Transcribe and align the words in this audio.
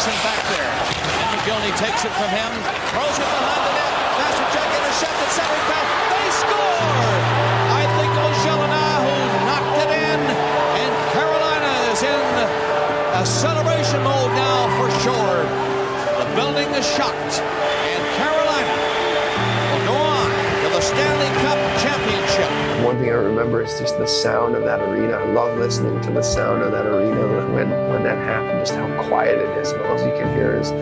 Erickson 0.00 0.24
back 0.24 0.40
there. 0.48 0.72
And 1.20 1.28
Mogilny 1.36 1.76
takes 1.76 2.04
it 2.08 2.12
from 2.16 2.32
him. 2.32 2.52
Throws 2.88 3.16
it 3.20 3.28
behind 3.36 3.62
the 3.68 3.72
net. 3.76 3.92
Master 4.16 4.48
Jack 4.56 4.68
intercepted. 4.72 5.28
Centering 5.36 5.66
pass. 5.68 5.88
They 6.08 6.28
score! 6.40 6.88
I 7.68 7.84
think 8.00 8.08
who 9.04 9.12
knocked 9.44 9.76
it 9.84 9.92
in. 9.92 10.20
And 10.80 10.92
Carolina 11.12 11.72
is 11.92 12.00
in 12.00 12.32
a 13.12 13.26
celebration 13.28 14.00
mode 14.00 14.32
now 14.40 14.72
for 14.80 14.88
sure. 15.04 15.44
The 16.16 16.28
building 16.32 16.72
is 16.72 16.86
shocked. 16.96 17.59
One 22.90 22.98
thing 22.98 23.10
I 23.10 23.22
remember 23.22 23.62
is 23.62 23.78
just 23.78 23.98
the 23.98 24.06
sound 24.06 24.56
of 24.56 24.64
that 24.64 24.80
arena. 24.80 25.14
I 25.14 25.30
love 25.30 25.56
listening 25.56 26.00
to 26.00 26.10
the 26.10 26.22
sound 26.22 26.64
of 26.64 26.72
that 26.72 26.86
arena 26.86 27.22
when, 27.54 27.70
when 27.70 28.02
that 28.02 28.18
happened, 28.18 28.66
just 28.66 28.74
how 28.74 28.90
quiet 29.06 29.38
it 29.38 29.48
is. 29.58 29.70
And 29.70 29.80
all 29.82 29.94
you 29.94 30.10
can 30.18 30.26
hear 30.34 30.58
is, 30.58 30.72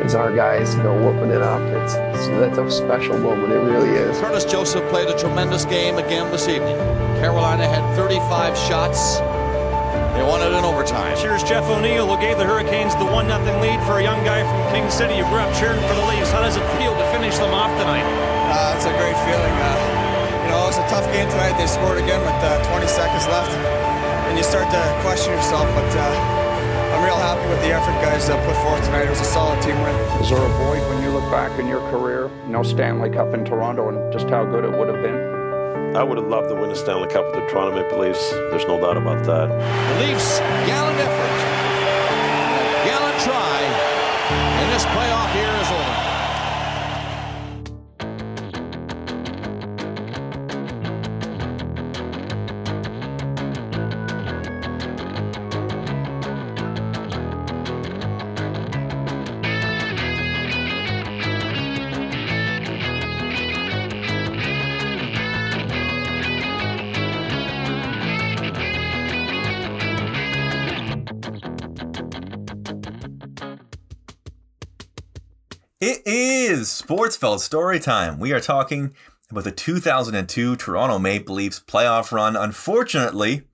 is 0.00 0.14
our 0.14 0.34
guys, 0.34 0.74
you 0.74 0.82
know, 0.82 0.96
whooping 0.96 1.28
it 1.28 1.42
up. 1.42 1.60
It's, 1.60 1.92
it's 2.16 2.28
that's 2.40 2.56
a 2.56 2.70
special 2.70 3.18
moment. 3.18 3.52
It 3.52 3.58
really 3.58 3.90
is. 3.90 4.18
Curtis 4.18 4.46
Joseph 4.46 4.88
played 4.88 5.10
a 5.10 5.18
tremendous 5.18 5.66
game 5.66 5.98
again 5.98 6.32
this 6.32 6.48
evening. 6.48 6.78
Carolina 7.20 7.68
had 7.68 7.84
35 7.96 8.56
shots. 8.56 9.18
They 10.16 10.24
won 10.24 10.40
it 10.40 10.56
in 10.56 10.64
overtime. 10.64 11.18
Here's 11.18 11.42
Jeff 11.42 11.64
O'Neill, 11.64 12.08
who 12.08 12.18
gave 12.18 12.38
the 12.38 12.46
Hurricanes 12.46 12.96
the 12.96 13.04
1 13.04 13.28
0 13.28 13.60
lead 13.60 13.84
for 13.84 13.98
a 13.98 14.02
young 14.02 14.24
guy 14.24 14.40
from 14.40 14.72
King 14.72 14.88
City 14.88 15.18
who 15.18 15.28
grew 15.28 15.44
up 15.44 15.52
cheering 15.60 15.84
for 15.84 15.92
the 15.92 16.06
Leafs. 16.08 16.32
How 16.32 16.40
does 16.40 16.56
it 16.56 16.64
feel 16.80 16.96
to 16.96 17.04
finish 17.12 17.36
them 17.36 17.52
off 17.52 17.68
tonight? 17.76 18.08
Uh, 18.48 18.72
it's 18.74 18.86
a 18.86 18.94
great 18.96 19.20
feeling. 19.28 19.52
Uh, 19.60 20.07
you 20.48 20.54
know, 20.56 20.64
it 20.64 20.72
was 20.72 20.80
a 20.80 20.88
tough 20.88 21.04
game 21.12 21.28
tonight. 21.28 21.60
They 21.60 21.68
scored 21.68 22.00
again 22.00 22.24
with 22.24 22.40
uh, 22.40 22.64
20 22.72 22.88
seconds 22.88 23.28
left. 23.28 23.52
And 24.32 24.38
you 24.38 24.42
start 24.42 24.64
to 24.72 24.80
question 25.04 25.36
yourself, 25.36 25.68
but 25.76 25.84
uh, 25.92 26.96
I'm 26.96 27.04
real 27.04 27.20
happy 27.20 27.44
with 27.52 27.60
the 27.60 27.68
effort 27.68 27.92
guys 28.00 28.30
uh, 28.30 28.36
put 28.48 28.56
forth 28.64 28.82
tonight. 28.82 29.04
It 29.04 29.10
was 29.10 29.20
a 29.20 29.28
solid 29.28 29.60
team 29.60 29.76
win. 29.84 29.94
Is 30.24 30.30
there 30.30 30.40
a 30.40 30.48
void 30.64 30.80
when 30.88 31.02
you 31.02 31.10
look 31.10 31.28
back 31.30 31.52
in 31.60 31.68
your 31.68 31.80
career, 31.92 32.30
no 32.46 32.62
Stanley 32.62 33.10
Cup 33.10 33.34
in 33.34 33.44
Toronto, 33.44 33.90
and 33.90 34.10
just 34.10 34.30
how 34.30 34.46
good 34.46 34.64
it 34.64 34.72
would 34.72 34.88
have 34.88 35.02
been? 35.02 35.36
I 35.94 36.02
would 36.02 36.16
have 36.16 36.28
loved 36.28 36.48
to 36.48 36.54
win 36.54 36.70
the 36.70 36.76
Stanley 36.76 37.08
Cup 37.08 37.26
with 37.26 37.34
the 37.34 37.46
Toronto 37.52 37.76
Maple 37.76 37.98
Leafs. 37.98 38.30
There's 38.48 38.64
no 38.64 38.80
doubt 38.80 38.96
about 38.96 39.24
that. 39.28 39.48
The 39.52 40.06
Leafs, 40.06 40.38
gallant 40.64 40.96
effort, 40.96 41.27
It 75.90 76.02
is 76.04 76.68
Sportsfeld 76.68 77.38
story 77.38 77.80
time. 77.80 78.18
We 78.20 78.34
are 78.34 78.40
talking 78.40 78.94
about 79.30 79.44
the 79.44 79.50
2002 79.50 80.56
Toronto 80.56 80.98
Maple 80.98 81.34
Leafs 81.34 81.60
playoff 81.60 82.12
run. 82.12 82.36
Unfortunately, 82.36 83.44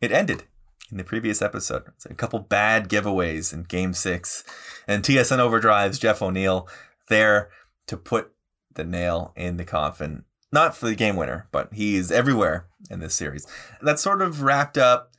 it 0.00 0.10
ended 0.10 0.44
in 0.90 0.96
the 0.96 1.04
previous 1.04 1.42
episode. 1.42 1.82
A 2.08 2.14
couple 2.14 2.38
bad 2.38 2.88
giveaways 2.88 3.52
in 3.52 3.64
Game 3.64 3.92
Six, 3.92 4.42
and 4.88 5.04
TSN 5.04 5.38
Overdrive's 5.38 5.98
Jeff 5.98 6.22
O'Neill 6.22 6.66
there 7.10 7.50
to 7.88 7.98
put 7.98 8.32
the 8.74 8.84
nail 8.84 9.34
in 9.36 9.58
the 9.58 9.66
coffin. 9.66 10.24
Not 10.50 10.74
for 10.74 10.86
the 10.86 10.94
game 10.94 11.16
winner, 11.16 11.48
but 11.52 11.74
he's 11.74 12.10
everywhere 12.10 12.68
in 12.90 13.00
this 13.00 13.14
series. 13.14 13.46
That 13.82 14.00
sort 14.00 14.22
of 14.22 14.40
wrapped 14.40 14.78
up. 14.78 15.12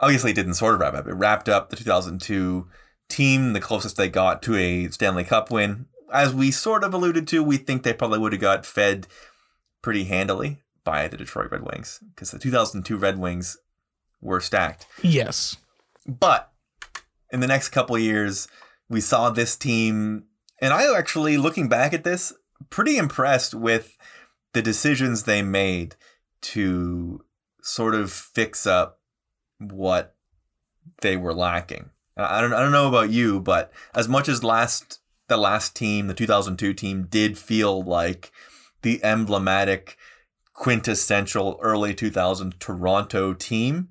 Obviously, 0.00 0.30
it 0.30 0.36
didn't 0.36 0.54
sort 0.54 0.72
of 0.72 0.80
wrap 0.80 0.94
up. 0.94 1.06
It 1.06 1.12
wrapped 1.12 1.50
up 1.50 1.68
the 1.68 1.76
2002 1.76 2.66
team, 3.08 3.52
the 3.52 3.60
closest 3.60 3.96
they 3.96 4.08
got 4.08 4.42
to 4.42 4.56
a 4.56 4.88
Stanley 4.88 5.24
Cup 5.24 5.50
win. 5.50 5.86
As 6.12 6.34
we 6.34 6.50
sort 6.50 6.84
of 6.84 6.94
alluded 6.94 7.26
to, 7.28 7.42
we 7.42 7.56
think 7.56 7.82
they 7.82 7.92
probably 7.92 8.18
would 8.18 8.32
have 8.32 8.40
got 8.40 8.66
fed 8.66 9.06
pretty 9.82 10.04
handily 10.04 10.60
by 10.84 11.08
the 11.08 11.16
Detroit 11.16 11.50
Red 11.50 11.62
Wings 11.62 12.00
because 12.14 12.30
the 12.30 12.38
2002 12.38 12.96
Red 12.96 13.18
Wings 13.18 13.56
were 14.20 14.40
stacked. 14.40 14.86
Yes. 15.02 15.56
But 16.06 16.52
in 17.32 17.40
the 17.40 17.46
next 17.46 17.70
couple 17.70 17.96
of 17.96 18.02
years, 18.02 18.48
we 18.88 19.00
saw 19.00 19.30
this 19.30 19.56
team, 19.56 20.24
and 20.60 20.72
I 20.72 20.96
actually, 20.96 21.36
looking 21.36 21.68
back 21.68 21.92
at 21.92 22.04
this, 22.04 22.32
pretty 22.70 22.96
impressed 22.96 23.54
with 23.54 23.96
the 24.52 24.62
decisions 24.62 25.24
they 25.24 25.42
made 25.42 25.96
to 26.42 27.24
sort 27.62 27.94
of 27.94 28.12
fix 28.12 28.66
up 28.66 29.00
what 29.58 30.14
they 31.00 31.16
were 31.16 31.34
lacking. 31.34 31.90
I 32.16 32.40
don't 32.40 32.52
I 32.52 32.60
don't 32.60 32.72
know 32.72 32.88
about 32.88 33.10
you, 33.10 33.40
but 33.40 33.72
as 33.94 34.08
much 34.08 34.28
as 34.28 34.44
last 34.44 35.00
the 35.28 35.36
last 35.36 35.74
team, 35.74 36.06
the 36.06 36.14
2002 36.14 36.74
team 36.74 37.06
did 37.10 37.36
feel 37.38 37.82
like 37.82 38.30
the 38.82 39.02
emblematic 39.02 39.96
quintessential 40.52 41.58
early 41.62 41.94
2000 41.94 42.60
Toronto 42.60 43.32
team, 43.34 43.88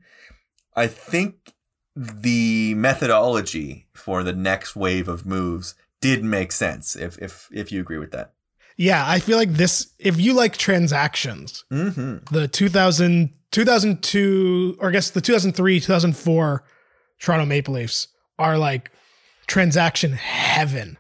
I 0.76 0.88
think 0.88 1.54
the 1.96 2.74
methodology 2.76 3.88
for 3.94 4.24
the 4.24 4.34
next 4.34 4.76
wave 4.76 5.08
of 5.08 5.26
moves 5.26 5.76
did 6.02 6.24
make 6.24 6.52
sense 6.52 6.96
if 6.96 7.18
if 7.22 7.50
if 7.52 7.72
you 7.72 7.82
agree 7.82 7.98
with 7.98 8.12
that. 8.12 8.34
Yeah, 8.76 9.04
I 9.08 9.20
feel 9.20 9.38
like 9.38 9.54
this, 9.54 9.94
if 10.00 10.20
you 10.20 10.34
like 10.34 10.58
transactions, 10.58 11.64
Mm-hmm. 11.72 12.34
the 12.34 12.48
2000, 12.48 13.30
2002, 13.52 14.78
or 14.80 14.90
I 14.90 14.92
guess 14.92 15.12
the 15.12 15.22
2003, 15.22 15.80
2004 15.80 16.64
Toronto 17.20 17.46
Maple 17.46 17.76
Leafs 17.76 18.08
are 18.40 18.58
like 18.58 18.92
transaction 19.48 20.14
heaven. 20.14 20.98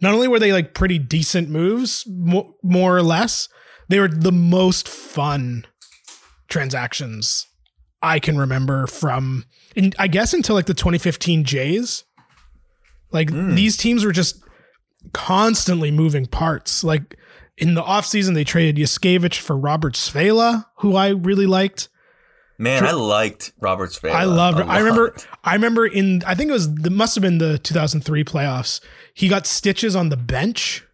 Not 0.00 0.14
only 0.14 0.28
were 0.28 0.38
they 0.38 0.52
like 0.52 0.74
pretty 0.74 0.98
decent 0.98 1.48
moves, 1.48 2.04
mo- 2.08 2.54
more 2.62 2.96
or 2.96 3.02
less, 3.02 3.48
they 3.88 4.00
were 4.00 4.08
the 4.08 4.32
most 4.32 4.88
fun 4.88 5.66
transactions 6.48 7.46
I 8.02 8.18
can 8.18 8.36
remember 8.36 8.86
from, 8.86 9.44
in, 9.76 9.92
I 9.98 10.08
guess, 10.08 10.34
until 10.34 10.56
like 10.56 10.66
the 10.66 10.74
2015 10.74 11.44
Jays. 11.44 12.04
Like 13.12 13.30
hmm. 13.30 13.54
these 13.54 13.76
teams 13.76 14.04
were 14.04 14.12
just 14.12 14.42
constantly 15.12 15.90
moving 15.90 16.26
parts. 16.26 16.82
Like 16.82 17.16
in 17.56 17.74
the 17.74 17.82
offseason, 17.82 18.34
they 18.34 18.44
traded 18.44 18.76
Yushkevich 18.76 19.38
for 19.38 19.56
Robert 19.56 19.94
Svehla, 19.94 20.66
who 20.78 20.96
I 20.96 21.08
really 21.08 21.46
liked. 21.46 21.88
Man, 22.62 22.84
I 22.86 22.92
liked 22.92 23.52
Roberts 23.60 23.98
Svehla. 23.98 24.12
I 24.12 24.24
loved. 24.24 24.60
I 24.60 24.78
remember. 24.78 25.16
I 25.42 25.54
remember 25.54 25.84
in 25.86 26.22
I 26.26 26.34
think 26.34 26.50
it 26.50 26.52
was 26.52 26.66
it 26.66 26.92
must 26.92 27.14
have 27.16 27.22
been 27.22 27.38
the 27.38 27.58
2003 27.58 28.22
playoffs. 28.24 28.80
He 29.14 29.28
got 29.28 29.46
stitches 29.46 29.96
on 29.96 30.10
the 30.10 30.16
bench. 30.16 30.84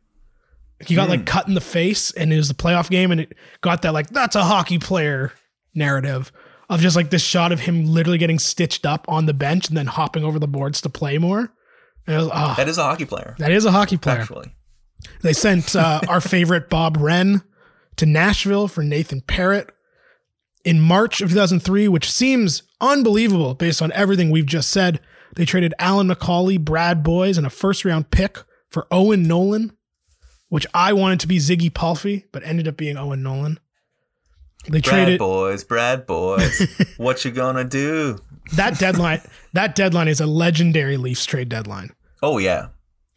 He 0.87 0.95
got 0.95 1.05
Hmm. 1.07 1.11
like 1.11 1.27
cut 1.27 1.47
in 1.49 1.55
the 1.55 1.61
face 1.61 2.11
and 2.13 2.33
it 2.33 2.37
was 2.37 2.49
the 2.49 2.55
playoff 2.55 2.89
game 2.89 3.11
and 3.11 3.21
it 3.21 3.35
got 3.61 3.83
that 3.83 3.93
like 3.93 4.09
that's 4.11 4.35
a 4.37 4.45
hockey 4.45 4.79
player 4.79 5.33
narrative 5.75 6.33
of 6.71 6.81
just 6.81 6.97
like 6.97 7.11
this 7.11 7.23
shot 7.23 7.51
of 7.53 7.61
him 7.61 7.85
literally 7.87 8.19
getting 8.19 8.39
stitched 8.39 8.87
up 8.87 9.05
on 9.09 9.27
the 9.27 9.35
bench 9.35 9.69
and 9.69 9.77
then 9.77 9.87
hopping 9.87 10.25
over 10.25 10.39
the 10.39 10.49
boards 10.49 10.81
to 10.83 10.89
play 10.89 11.19
more. 11.19 11.53
Was, 12.07 12.31
ah, 12.33 12.55
That 12.57 12.69
is 12.69 12.79
a 12.79 12.83
hockey 12.85 13.05
player. 13.05 13.35
that 13.39 13.51
is 13.51 13.65
a 13.67 13.73
hockey 13.73 13.97
player. 13.99 14.21
Actually. 14.21 14.55
They 15.23 15.33
sent 15.35 15.77
uh, 15.77 16.01
our 16.09 16.21
favorite 16.23 16.71
Bob 16.71 16.97
Wren 16.99 17.43
to 17.97 18.07
Nashville 18.07 18.69
for 18.69 18.83
Nathan 18.83 19.21
Perrott 19.21 19.69
in 20.69 20.81
March 20.81 21.23
of 21.23 21.31
2003, 21.31 21.89
which 21.89 22.11
seems 22.11 22.63
unbelievable 22.79 23.55
based 23.55 23.81
on 23.81 23.91
everything 23.93 24.29
we've 24.31 24.45
just 24.45 24.69
said. 24.69 25.01
They 25.35 25.47
traded 25.47 25.73
Alyn 25.81 26.13
McCauley, 26.13 26.61
Brad 26.61 27.03
Boyes, 27.03 27.39
and 27.39 27.47
a 27.47 27.51
first 27.51 27.87
round 27.87 28.11
pick 28.11 28.37
for 28.69 28.87
Owen 28.91 29.23
Nolan, 29.23 29.73
which 30.51 30.67
I 30.75 30.93
wanted 30.93 31.21
to 31.21 31.27
be 31.27 31.39
Ziggy 31.39 31.73
Palffy, 31.73 32.27
but 32.33 32.43
ended 32.45 32.69
up 32.69 32.77
being 32.77 32.99
Owen 32.99 33.23
Nolan. 33.23 33.59
They 34.65 34.83
Brad 34.83 34.85
traded 34.85 35.19
boys, 35.21 35.65
Brad 35.65 36.07
boys. 36.07 36.67
what 36.99 37.25
you 37.25 37.31
gonna 37.31 37.65
do? 37.65 38.19
that 38.53 38.79
deadline. 38.79 39.23
that 39.55 39.75
deadline 39.75 40.09
is 40.09 40.21
a 40.21 40.27
legendary 40.27 40.99
Leafs 40.99 41.25
trade 41.25 41.49
deadline. 41.49 41.95
Oh 42.23 42.37
yeah. 42.37 42.69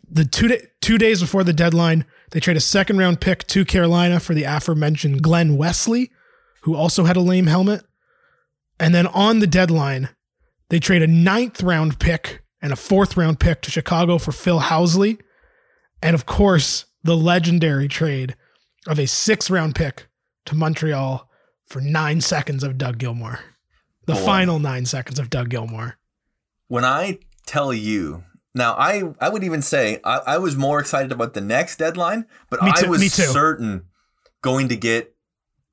the 0.09 0.23
two 0.23 0.47
day, 0.47 0.67
two 0.79 0.97
days 0.97 1.19
before 1.19 1.43
the 1.43 1.51
deadline, 1.51 2.05
they 2.29 2.39
trade 2.39 2.55
a 2.55 2.61
second 2.61 2.97
round 2.97 3.19
pick 3.19 3.45
to 3.47 3.65
Carolina 3.65 4.21
for 4.21 4.33
the 4.33 4.45
aforementioned 4.45 5.21
Glen 5.21 5.57
Wesley, 5.57 6.11
who 6.61 6.75
also 6.75 7.03
had 7.03 7.17
a 7.17 7.21
lame 7.21 7.47
helmet. 7.47 7.83
And 8.79 8.95
then 8.95 9.07
on 9.07 9.39
the 9.39 9.47
deadline, 9.47 10.09
they 10.69 10.79
trade 10.79 11.01
a 11.01 11.07
ninth 11.07 11.61
round 11.61 11.99
pick 11.99 12.43
and 12.61 12.71
a 12.71 12.75
fourth 12.75 13.17
round 13.17 13.39
pick 13.39 13.61
to 13.61 13.71
Chicago 13.71 14.17
for 14.17 14.31
Phil 14.31 14.59
Housley. 14.59 15.19
And 16.01 16.15
of 16.15 16.25
course, 16.25 16.85
the 17.03 17.17
legendary 17.17 17.87
trade 17.87 18.35
of 18.87 18.99
a 18.99 19.07
sixth 19.07 19.49
round 19.49 19.75
pick 19.75 20.07
to 20.45 20.55
Montreal 20.55 21.29
for 21.65 21.81
nine 21.81 22.21
seconds 22.21 22.63
of 22.63 22.77
Doug 22.77 22.97
Gilmour. 22.97 23.39
The 24.05 24.13
Boy. 24.13 24.25
final 24.25 24.59
nine 24.59 24.85
seconds 24.85 25.19
of 25.19 25.29
Doug 25.29 25.49
Gilmour. 25.49 25.93
When 26.67 26.85
I 26.85 27.19
tell 27.45 27.73
you 27.73 28.23
now, 28.53 28.73
I 28.73 29.03
I 29.19 29.29
would 29.29 29.43
even 29.43 29.61
say 29.61 29.99
I, 30.03 30.17
I 30.19 30.37
was 30.37 30.55
more 30.55 30.79
excited 30.79 31.11
about 31.11 31.33
the 31.33 31.41
next 31.41 31.77
deadline, 31.77 32.25
but 32.49 32.61
I 32.61 32.87
was 32.87 33.13
certain 33.13 33.85
going 34.41 34.69
to 34.69 34.75
get 34.75 35.10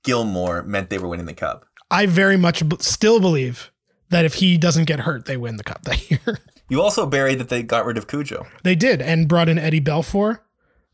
Gilmour 0.09 0.65
meant 0.65 0.89
they 0.91 0.99
were 0.99 1.09
winning 1.09 1.27
the 1.27 1.35
cup. 1.35 1.67
I 1.91 2.07
very 2.07 2.37
much 2.37 2.63
still 2.81 3.21
believe 3.21 3.71
that 4.11 4.25
if 4.25 4.35
he 4.35 4.57
doesn't 4.57 4.85
get 4.87 5.01
hurt, 5.01 5.27
they 5.27 5.37
win 5.37 5.57
the 5.57 5.65
cup 5.65 5.83
that 5.83 6.11
year. 6.11 6.39
You 6.69 6.81
also 6.83 7.07
buried 7.07 7.39
that 7.39 7.49
they 7.49 7.63
got 7.63 7.85
rid 7.87 7.97
of 7.99 8.09
Cujo. 8.09 8.47
they 8.63 8.75
did 8.75 9.01
and 9.03 9.29
brought 9.29 9.49
in 9.49 9.59
Eddie 9.59 9.81
Belfour. 9.81 10.41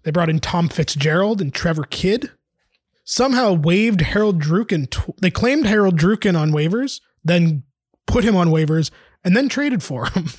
They 0.02 0.10
brought 0.10 0.28
in 0.30 0.38
Tom 0.40 0.68
Fitzgerald 0.68 1.40
and 1.40 1.52
Trevor 1.54 1.84
Kidd. 1.84 2.30
Somehow 3.04 3.52
waived 3.52 4.00
Harold 4.02 4.40
Druken. 4.42 4.88
Tw- 4.90 5.16
they 5.20 5.30
claimed 5.30 5.66
Harold 5.66 5.98
Druken 5.98 6.38
on 6.38 6.52
waivers, 6.52 7.00
then 7.24 7.62
put 8.06 8.24
him 8.24 8.34
on 8.36 8.48
waivers, 8.48 8.90
and 9.24 9.36
then 9.36 9.48
traded 9.48 9.82
for 9.82 10.06
him. 10.10 10.26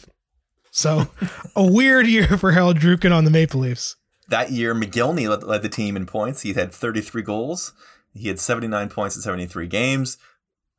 So 0.71 1.07
a 1.55 1.65
weird 1.65 2.05
year 2.05 2.37
for 2.37 2.51
Harold 2.51 2.79
Druken 2.79 3.15
on 3.15 3.23
the 3.23 3.31
Maple 3.31 3.61
Leafs. 3.61 3.95
That 4.27 4.51
year, 4.51 4.75
Mogilny 4.75 5.29
led, 5.29 5.41
led 5.43 5.61
the 5.61 5.69
team 5.69 5.95
in 5.95 6.05
points. 6.05 6.41
He 6.41 6.51
had 6.51 6.73
33 6.73 7.21
goals. 7.21 7.71
He 8.15 8.27
had 8.29 8.39
79 8.39 8.89
points 8.89 9.15
in 9.15 9.21
73 9.21 9.67
games. 9.67 10.17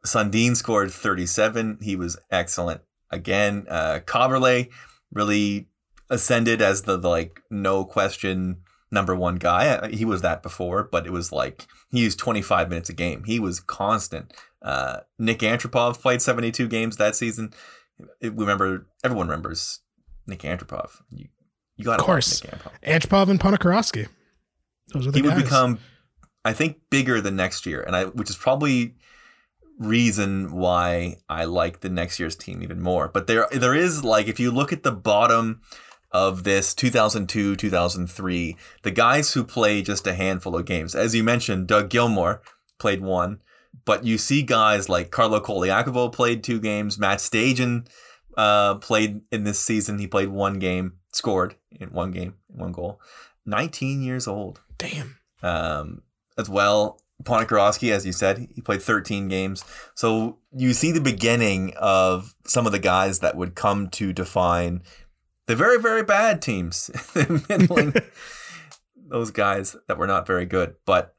Sundin 0.05 0.55
scored 0.56 0.91
37. 0.91 1.79
He 1.83 1.97
was 1.97 2.17
excellent. 2.31 2.81
Again, 3.11 3.67
uh, 3.69 4.00
Kaberle 4.06 4.69
really 5.12 5.69
ascended 6.11 6.62
as 6.62 6.83
the, 6.83 6.97
the, 6.97 7.09
like 7.09 7.41
no 7.50 7.85
question 7.85 8.59
number 8.91 9.15
one 9.15 9.37
guy. 9.37 9.69
Uh, 9.69 9.88
He 9.88 10.05
was 10.05 10.23
that 10.23 10.43
before, 10.43 10.88
but 10.91 11.06
it 11.06 11.11
was 11.12 11.33
like 11.33 11.67
he 11.91 12.00
used 12.00 12.19
25 12.19 12.69
minutes 12.69 12.88
a 12.88 12.93
game. 12.93 13.25
He 13.25 13.39
was 13.39 13.61
constant. 13.61 14.32
Uh, 14.62 15.00
Nik 15.19 15.41
Antropov 15.41 16.00
played 16.00 16.23
72 16.23 16.67
games 16.69 16.97
that 16.97 17.15
season. 17.17 17.53
It- 18.21 18.35
we 18.35 18.41
remember 18.44 18.87
everyone 19.05 19.29
remembers 19.29 19.81
Nik 20.27 20.41
Antropov. 20.41 20.91
You, 21.11 21.29
you 21.77 21.85
got 21.85 21.99
Of 22.00 22.06
course. 22.06 22.43
Nik 22.43 22.53
Antropov 22.55 22.73
Antropov 22.82 23.29
and 23.31 23.41
Ponikarovsky. 23.41 24.09
Those 24.93 25.06
are 25.09 25.11
the 25.11 25.19
he 25.19 25.23
would 25.23 25.37
become 25.37 25.79
i 26.46 26.52
think 26.52 26.78
bigger 26.90 27.20
than 27.20 27.37
next 27.37 27.66
year 27.66 27.82
and 27.82 27.94
i 27.94 28.04
which 28.04 28.31
is 28.31 28.37
probably 28.37 28.94
reason 29.78 30.52
why 30.52 31.16
i 31.28 31.44
like 31.44 31.81
the 31.81 31.90
next 31.90 32.19
year's 32.19 32.34
team 32.34 32.62
even 32.62 32.81
more. 32.81 33.08
But 33.08 33.26
there 33.26 33.46
there 33.52 33.75
is 33.75 34.02
like 34.02 34.26
if 34.26 34.40
you 34.40 34.50
look 34.50 34.72
at 34.72 34.82
the 34.82 34.93
bottom 34.93 35.60
of 36.12 36.44
this 36.44 36.75
2002 36.75 37.56
2003 37.56 38.56
the 38.82 38.90
guys 38.90 39.34
who 39.34 39.44
play 39.44 39.82
just 39.82 40.06
a 40.06 40.14
handful 40.14 40.56
of 40.56 40.64
games 40.64 40.94
as 40.94 41.14
you 41.14 41.22
mentioned 41.22 41.66
doug 41.66 41.90
gilmour 41.90 42.40
played 42.78 43.02
one 43.02 43.40
but 43.84 44.04
you 44.04 44.16
see 44.16 44.40
guys 44.43 44.88
like 44.88 45.10
carlo 45.10 45.40
Colaiacovo 45.40 46.10
played 46.10 46.44
two 46.44 46.60
games 46.60 46.96
matt 46.96 47.19
stajan 47.19 47.87
uh, 48.37 48.76
played 48.76 49.20
in 49.32 49.44
this 49.44 49.58
season 49.58 49.98
he 49.98 50.06
played 50.06 50.28
one 50.28 50.58
game 50.60 50.93
scored 51.16 51.56
in 51.72 51.88
one 51.88 52.12
game 52.12 52.34
one 52.48 52.72
goal. 52.72 53.00
19 53.46 54.02
years 54.02 54.26
old. 54.26 54.60
Damn. 54.78 55.19
um, 55.43 56.02
as 56.38 56.49
well. 56.49 57.00
Ponikarovsky, 57.23 57.91
as 57.93 58.05
you 58.05 58.12
said, 58.12 58.47
he 58.55 58.61
played 58.61 58.83
13 58.83 59.29
games. 59.29 59.65
So 59.94 60.38
you 60.55 60.75
see 60.75 60.93
the 60.93 61.00
beginning 61.00 61.73
of 61.79 62.35
some 62.47 62.67
of 62.67 62.73
the 62.73 62.79
guys 62.79 63.21
that 63.21 63.37
would 63.37 63.55
come 63.55 63.88
to 63.91 64.12
define 64.12 64.83
the 65.47 65.56
very, 65.56 65.81
very 65.81 66.03
bad 66.03 66.43
teams, 66.43 66.91
middling 67.49 67.94
those 69.09 69.31
guys 69.31 69.77
that 69.88 69.97
were 69.97 70.06
not 70.06 70.27
very 70.27 70.44
good. 70.44 70.75
But 70.85 71.15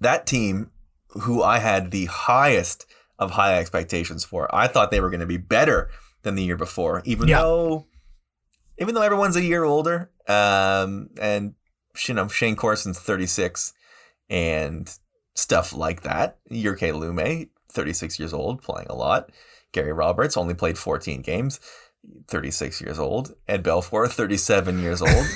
that 0.00 0.26
team, 0.26 0.70
who 1.08 1.42
I 1.42 1.58
had 1.58 1.90
the 1.90 2.04
highest 2.06 2.86
of 3.18 3.32
high 3.32 3.58
expectations 3.58 4.24
for, 4.24 4.54
I 4.54 4.68
thought 4.68 4.90
they 4.92 5.00
were 5.00 5.10
going 5.10 5.18
to 5.20 5.26
be 5.26 5.36
better 5.38 5.90
than 6.22 6.36
the 6.36 6.44
year 6.44 6.56
before, 6.56 7.02
even 7.04 7.26
Yeah. 7.26 7.40
though, 7.40 7.86
even 8.78 8.94
though 8.94 9.02
everyone's 9.02 9.34
a 9.34 9.42
year 9.42 9.64
older, 9.64 10.10
um, 10.28 11.10
and 11.20 11.54
you 12.06 12.14
know 12.14 12.28
Shayne 12.28 12.54
Corson's 12.54 13.00
36 13.00 13.72
and 14.30 14.90
stuff 15.34 15.72
like 15.74 16.02
that. 16.02 16.38
Jyrki 16.50 16.92
Lumme, 16.92 17.48
36 17.70 18.18
years 18.18 18.32
old, 18.32 18.62
playing 18.62 18.88
a 18.90 18.94
lot. 18.94 19.30
Gary 19.72 19.92
Roberts 19.92 20.36
only 20.36 20.54
played 20.54 20.78
14 20.78 21.22
games, 21.22 21.60
36 22.28 22.80
years 22.80 22.98
old. 22.98 23.34
Ed 23.46 23.62
Belfour, 23.62 24.08
37 24.08 24.80
years 24.80 25.02
old. 25.02 25.10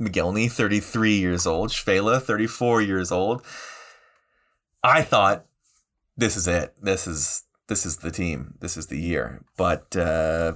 Mogilny, 0.00 0.50
33 0.50 1.18
years 1.18 1.46
old. 1.46 1.70
Svehla, 1.70 2.20
34 2.20 2.82
years 2.82 3.12
old. 3.12 3.44
I 4.82 5.02
thought 5.02 5.44
this 6.16 6.36
is 6.36 6.48
it. 6.48 6.74
This 6.82 7.06
is 7.06 7.44
this 7.68 7.86
is 7.86 7.98
the 7.98 8.10
team. 8.10 8.54
This 8.60 8.76
is 8.76 8.88
the 8.88 8.98
year. 8.98 9.44
But 9.56 9.96
uh, 9.96 10.54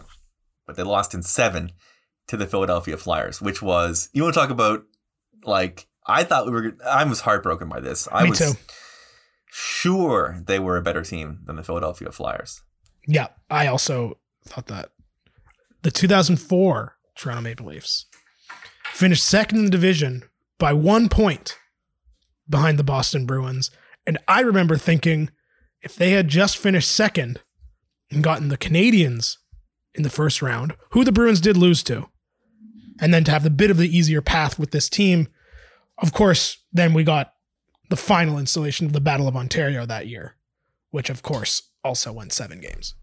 but 0.66 0.76
they 0.76 0.82
lost 0.82 1.14
in 1.14 1.22
seven 1.22 1.72
to 2.26 2.36
the 2.36 2.46
Philadelphia 2.46 2.96
Flyers, 2.96 3.40
which 3.40 3.62
was 3.62 4.08
you 4.12 4.22
want 4.22 4.34
to 4.34 4.40
talk 4.40 4.50
about 4.50 4.84
like 5.44 5.86
I 6.06 6.24
thought 6.24 6.46
we 6.46 6.52
were. 6.52 6.76
I 6.84 7.04
was 7.04 7.20
heartbroken 7.20 7.68
by 7.68 7.80
this. 7.80 8.08
I 8.12 8.24
Me 8.24 8.30
was 8.30 8.38
too. 8.38 8.52
sure 9.46 10.42
they 10.46 10.58
were 10.58 10.76
a 10.76 10.82
better 10.82 11.02
team 11.02 11.40
than 11.44 11.56
the 11.56 11.62
Philadelphia 11.62 12.10
Flyers. 12.12 12.62
Yeah, 13.06 13.28
I 13.50 13.66
also 13.66 14.18
thought 14.46 14.66
that. 14.66 14.90
The 15.82 15.90
2004 15.90 16.96
Toronto 17.16 17.42
Maple 17.42 17.66
Leafs 17.66 18.06
finished 18.92 19.24
second 19.24 19.58
in 19.58 19.64
the 19.66 19.70
division 19.70 20.24
by 20.58 20.72
one 20.72 21.08
point 21.08 21.58
behind 22.48 22.78
the 22.78 22.84
Boston 22.84 23.26
Bruins. 23.26 23.70
And 24.06 24.18
I 24.26 24.40
remember 24.40 24.76
thinking 24.76 25.30
if 25.82 25.94
they 25.94 26.10
had 26.10 26.28
just 26.28 26.56
finished 26.56 26.90
second 26.90 27.42
and 28.10 28.22
gotten 28.22 28.48
the 28.48 28.58
Canadiens 28.58 29.36
in 29.94 30.02
the 30.02 30.10
first 30.10 30.42
round, 30.42 30.74
who 30.90 31.04
the 31.04 31.12
Bruins 31.12 31.40
did 31.40 31.56
lose 31.56 31.82
to, 31.84 32.08
and 33.00 33.12
then 33.12 33.24
to 33.24 33.30
have 33.30 33.42
the 33.42 33.50
bit 33.50 33.70
of 33.70 33.76
the 33.76 33.96
easier 33.96 34.22
path 34.22 34.58
with 34.58 34.70
this 34.70 34.88
team, 34.88 35.28
of 36.02 36.12
course, 36.12 36.58
then 36.72 36.92
we 36.92 37.04
got 37.04 37.32
the 37.88 37.96
final 37.96 38.38
installation 38.38 38.86
of 38.86 38.92
the 38.92 39.00
Battle 39.00 39.28
of 39.28 39.36
Ontario 39.36 39.86
that 39.86 40.06
year, 40.08 40.36
which 40.90 41.08
of 41.10 41.22
course 41.22 41.70
also 41.84 42.12
went 42.12 42.32
seven 42.32 42.60
games. 42.60 42.94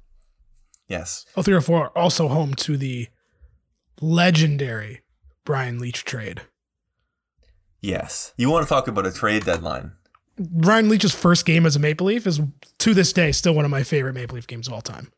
Yes, 0.87 1.25
0304 1.35 1.89
also 1.97 2.27
home 2.27 2.53
to 2.55 2.75
the 2.77 3.07
legendary 4.01 5.01
Brian 5.45 5.79
Leetch 5.79 6.03
trade. 6.03 6.41
yes. 7.81 8.33
You 8.37 8.49
want 8.49 8.65
to 8.65 8.69
talk 8.69 8.87
about 8.87 9.05
a 9.07 9.11
trade 9.11 9.45
deadline? 9.45 9.93
Brian 10.37 10.89
Leetch's 10.89 11.13
first 11.13 11.45
game 11.45 11.65
as 11.65 11.75
a 11.75 11.79
Maple 11.79 12.07
Leaf 12.07 12.25
is 12.25 12.41
to 12.79 12.93
this 12.93 13.13
day 13.13 13.31
still 13.31 13.53
one 13.53 13.65
of 13.65 13.71
my 13.71 13.83
favorite 13.83 14.13
Maple 14.13 14.35
Leaf 14.35 14.47
games 14.47 14.67
of 14.67 14.73
all 14.73 14.81
time. 14.81 15.11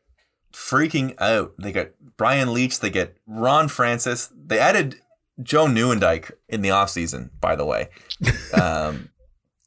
freaking 0.52 1.14
out. 1.20 1.54
They 1.58 1.72
got 1.72 1.88
Brian 2.16 2.48
Leetch, 2.48 2.80
they 2.80 2.90
get 2.90 3.16
Ron 3.26 3.68
Francis. 3.68 4.30
They 4.34 4.58
added 4.58 4.96
Joe 5.42 5.66
Nieuwendyk 5.66 6.30
in 6.48 6.62
the 6.62 6.70
offseason, 6.70 7.30
by 7.40 7.56
the 7.56 7.64
way, 7.64 7.88
um, 8.60 9.10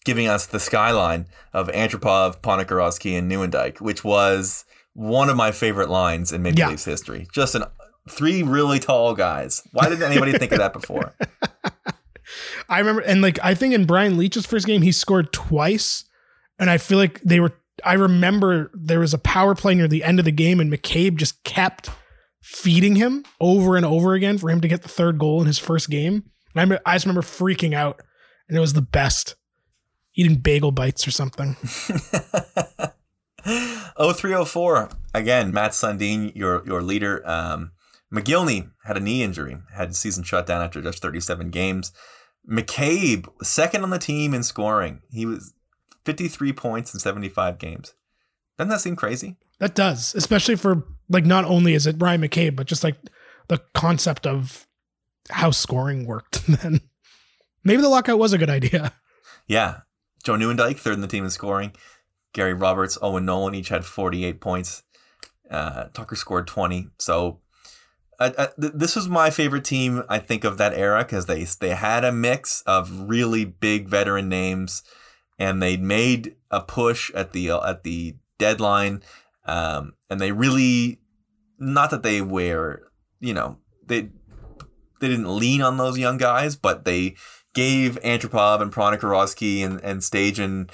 giving 0.05 0.27
us 0.27 0.45
the 0.47 0.59
skyline 0.59 1.27
of 1.53 1.67
Antropov, 1.69 2.41
Ponikarovsky, 2.41 3.17
and 3.17 3.31
Nieuwendyk, 3.31 3.79
which 3.79 4.03
was 4.03 4.65
one 4.93 5.29
of 5.29 5.35
my 5.37 5.51
favorite 5.51 5.89
lines 5.89 6.31
in 6.33 6.41
Maple 6.41 6.59
Yeah. 6.59 6.69
Leafs 6.69 6.85
history. 6.85 7.27
Just 7.33 7.55
an 7.55 7.63
three 8.09 8.41
really 8.43 8.79
tall 8.79 9.13
guys. 9.13 9.61
Why 9.71 9.87
didn't 9.89 10.03
anybody 10.11 10.31
think 10.33 10.51
of 10.51 10.57
that 10.57 10.73
before? 10.73 11.13
I 12.69 12.79
remember, 12.79 13.01
and 13.01 13.21
like 13.21 13.39
I 13.43 13.53
think 13.55 13.73
in 13.73 13.85
Brian 13.85 14.17
Leetch's 14.17 14.45
first 14.45 14.65
game, 14.67 14.81
he 14.81 14.91
scored 14.91 15.31
twice, 15.33 16.05
and 16.59 16.69
I 16.69 16.77
feel 16.77 16.97
like 16.97 17.21
they 17.21 17.39
were 17.39 17.53
I 17.83 17.93
remember 17.93 18.71
there 18.73 18.99
was 18.99 19.13
a 19.13 19.17
power 19.17 19.55
play 19.55 19.73
near 19.75 19.87
the 19.87 20.03
end 20.03 20.19
of 20.19 20.25
the 20.25 20.31
game, 20.31 20.59
and 20.59 20.71
McCabe 20.71 21.15
just 21.15 21.43
kept 21.43 21.89
feeding 22.41 22.95
him 22.95 23.23
over 23.39 23.75
and 23.75 23.85
over 23.85 24.13
again 24.13 24.37
for 24.37 24.49
him 24.49 24.61
to 24.61 24.67
get 24.67 24.81
the 24.81 24.89
third 24.89 25.17
goal 25.17 25.41
in 25.41 25.47
his 25.47 25.59
first 25.59 25.89
game. 25.89 26.29
And 26.55 26.73
I, 26.73 26.79
I 26.85 26.95
just 26.95 27.05
remember 27.05 27.21
freaking 27.21 27.73
out, 27.73 28.01
and 28.47 28.57
it 28.57 28.61
was 28.61 28.73
the 28.73 28.81
best. 28.81 29.35
Eating 30.15 30.37
bagel 30.37 30.71
bites 30.71 31.07
or 31.07 31.11
something. 31.11 31.55
0304 33.45 34.89
again. 35.13 35.53
Matt 35.53 35.71
Sundin, 35.71 36.35
your 36.35 36.65
your 36.65 36.81
leader. 36.81 37.21
Um, 37.29 37.71
Mogilny 38.13 38.71
had 38.85 38.97
a 38.97 38.99
knee 38.99 39.23
injury, 39.23 39.57
had 39.75 39.95
season 39.95 40.23
shut 40.23 40.47
down 40.47 40.61
after 40.61 40.81
just 40.81 41.01
37 41.01 41.51
games. 41.51 41.91
McCabe, 42.49 43.27
second 43.43 43.83
on 43.83 43.91
the 43.91 43.99
team 43.99 44.33
in 44.33 44.41
scoring. 44.43 45.01
He 45.11 45.25
was 45.25 45.53
53 46.05 46.53
points 46.53 46.93
in 46.93 46.99
75 46.99 47.59
games. 47.59 47.93
Doesn't 48.59 48.69
that 48.69 48.81
seem 48.81 48.97
crazy? 48.97 49.37
That 49.59 49.73
does, 49.73 50.13
especially 50.15 50.57
for 50.57 50.83
like 51.07 51.25
not 51.25 51.45
only 51.45 51.73
is 51.73 51.87
it 51.87 51.95
Ryan 51.97 52.21
McCabe, 52.21 52.57
but 52.57 52.67
just 52.67 52.83
like 52.83 52.97
the 53.47 53.61
concept 53.73 54.27
of 54.27 54.67
how 55.29 55.51
scoring 55.51 56.05
worked 56.05 56.45
then. 56.61 56.81
Maybe 57.63 57.81
the 57.81 57.87
lockout 57.89 58.19
was 58.19 58.33
a 58.33 58.37
good 58.37 58.49
idea. 58.49 58.93
Yeah. 59.47 59.79
Joe 60.23 60.33
Nieuwendyk, 60.33 60.77
third 60.77 60.95
in 60.95 61.01
the 61.01 61.07
team 61.07 61.23
in 61.23 61.29
scoring. 61.29 61.71
Gary 62.33 62.53
Roberts, 62.53 62.97
Owen 63.01 63.25
Nolan 63.25 63.55
each 63.55 63.69
had 63.69 63.85
48 63.85 64.41
points. 64.41 64.83
Uh, 65.49 65.85
Tucker 65.93 66.15
scored 66.15 66.45
20. 66.45 66.89
So 66.99 67.39
uh, 68.19 68.31
uh, 68.37 68.47
th- 68.59 68.73
this 68.75 68.95
was 68.95 69.07
my 69.07 69.29
favorite 69.29 69.63
team, 69.63 70.03
I 70.09 70.19
think, 70.19 70.43
of 70.43 70.57
that 70.57 70.73
era 70.73 71.03
because 71.03 71.25
they 71.27 71.45
they 71.45 71.69
had 71.69 72.03
a 72.03 72.11
mix 72.11 72.61
of 72.63 73.09
really 73.09 73.45
big 73.45 73.87
veteran 73.87 74.27
names, 74.27 74.83
and 75.39 75.63
they 75.63 75.77
made 75.77 76.35
a 76.51 76.59
push 76.59 77.09
at 77.13 77.31
the 77.31 77.49
uh, 77.49 77.65
at 77.67 77.83
the 77.83 78.17
deadline, 78.39 79.03
um, 79.45 79.93
and 80.09 80.19
they 80.19 80.31
really, 80.31 80.99
not 81.59 81.91
that 81.91 82.01
they 82.01 82.21
were, 82.21 82.91
you 83.19 83.33
know, 83.35 83.57
they 83.85 84.09
they 84.99 85.07
didn't 85.07 85.37
lean 85.37 85.61
on 85.61 85.77
those 85.77 85.97
young 85.99 86.17
guys, 86.17 86.55
but 86.55 86.83
they 86.85 87.15
gave 87.53 87.99
Antropov 88.03 88.61
and 88.61 88.73
Pronikowski 88.73 89.63
and 89.63 89.79
and 89.83 90.01
Stajan 90.01 90.69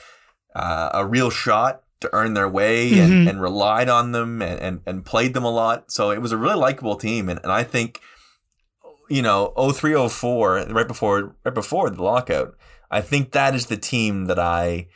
uh, 0.55 0.89
a 0.93 1.05
real 1.05 1.29
shot 1.29 1.81
to 2.01 2.09
earn 2.13 2.33
their 2.33 2.47
way 2.49 2.99
and, 2.99 3.11
Mhm. 3.11 3.29
and 3.29 3.41
relied 3.41 3.87
on 3.89 4.11
them 4.11 4.41
and, 4.41 4.59
and, 4.59 4.81
and 4.85 5.05
played 5.05 5.33
them 5.33 5.43
a 5.45 5.49
lot. 5.51 5.91
So 5.91 6.11
it 6.11 6.21
was 6.21 6.31
a 6.33 6.37
really 6.37 6.55
likable 6.57 6.95
team. 6.97 7.29
And, 7.29 7.39
and 7.43 7.51
I 7.51 7.63
think, 7.63 8.01
you 9.09 9.21
know, 9.21 9.53
0304, 9.55 10.65
right 10.69 10.87
before, 10.87 11.35
right 11.45 11.53
before 11.53 11.89
the 11.89 12.03
lockout, 12.03 12.55
I 12.91 12.99
think 13.01 13.31
that 13.31 13.55
is 13.55 13.67
the 13.67 13.77
team 13.77 14.25
that 14.25 14.37
I, 14.39 14.87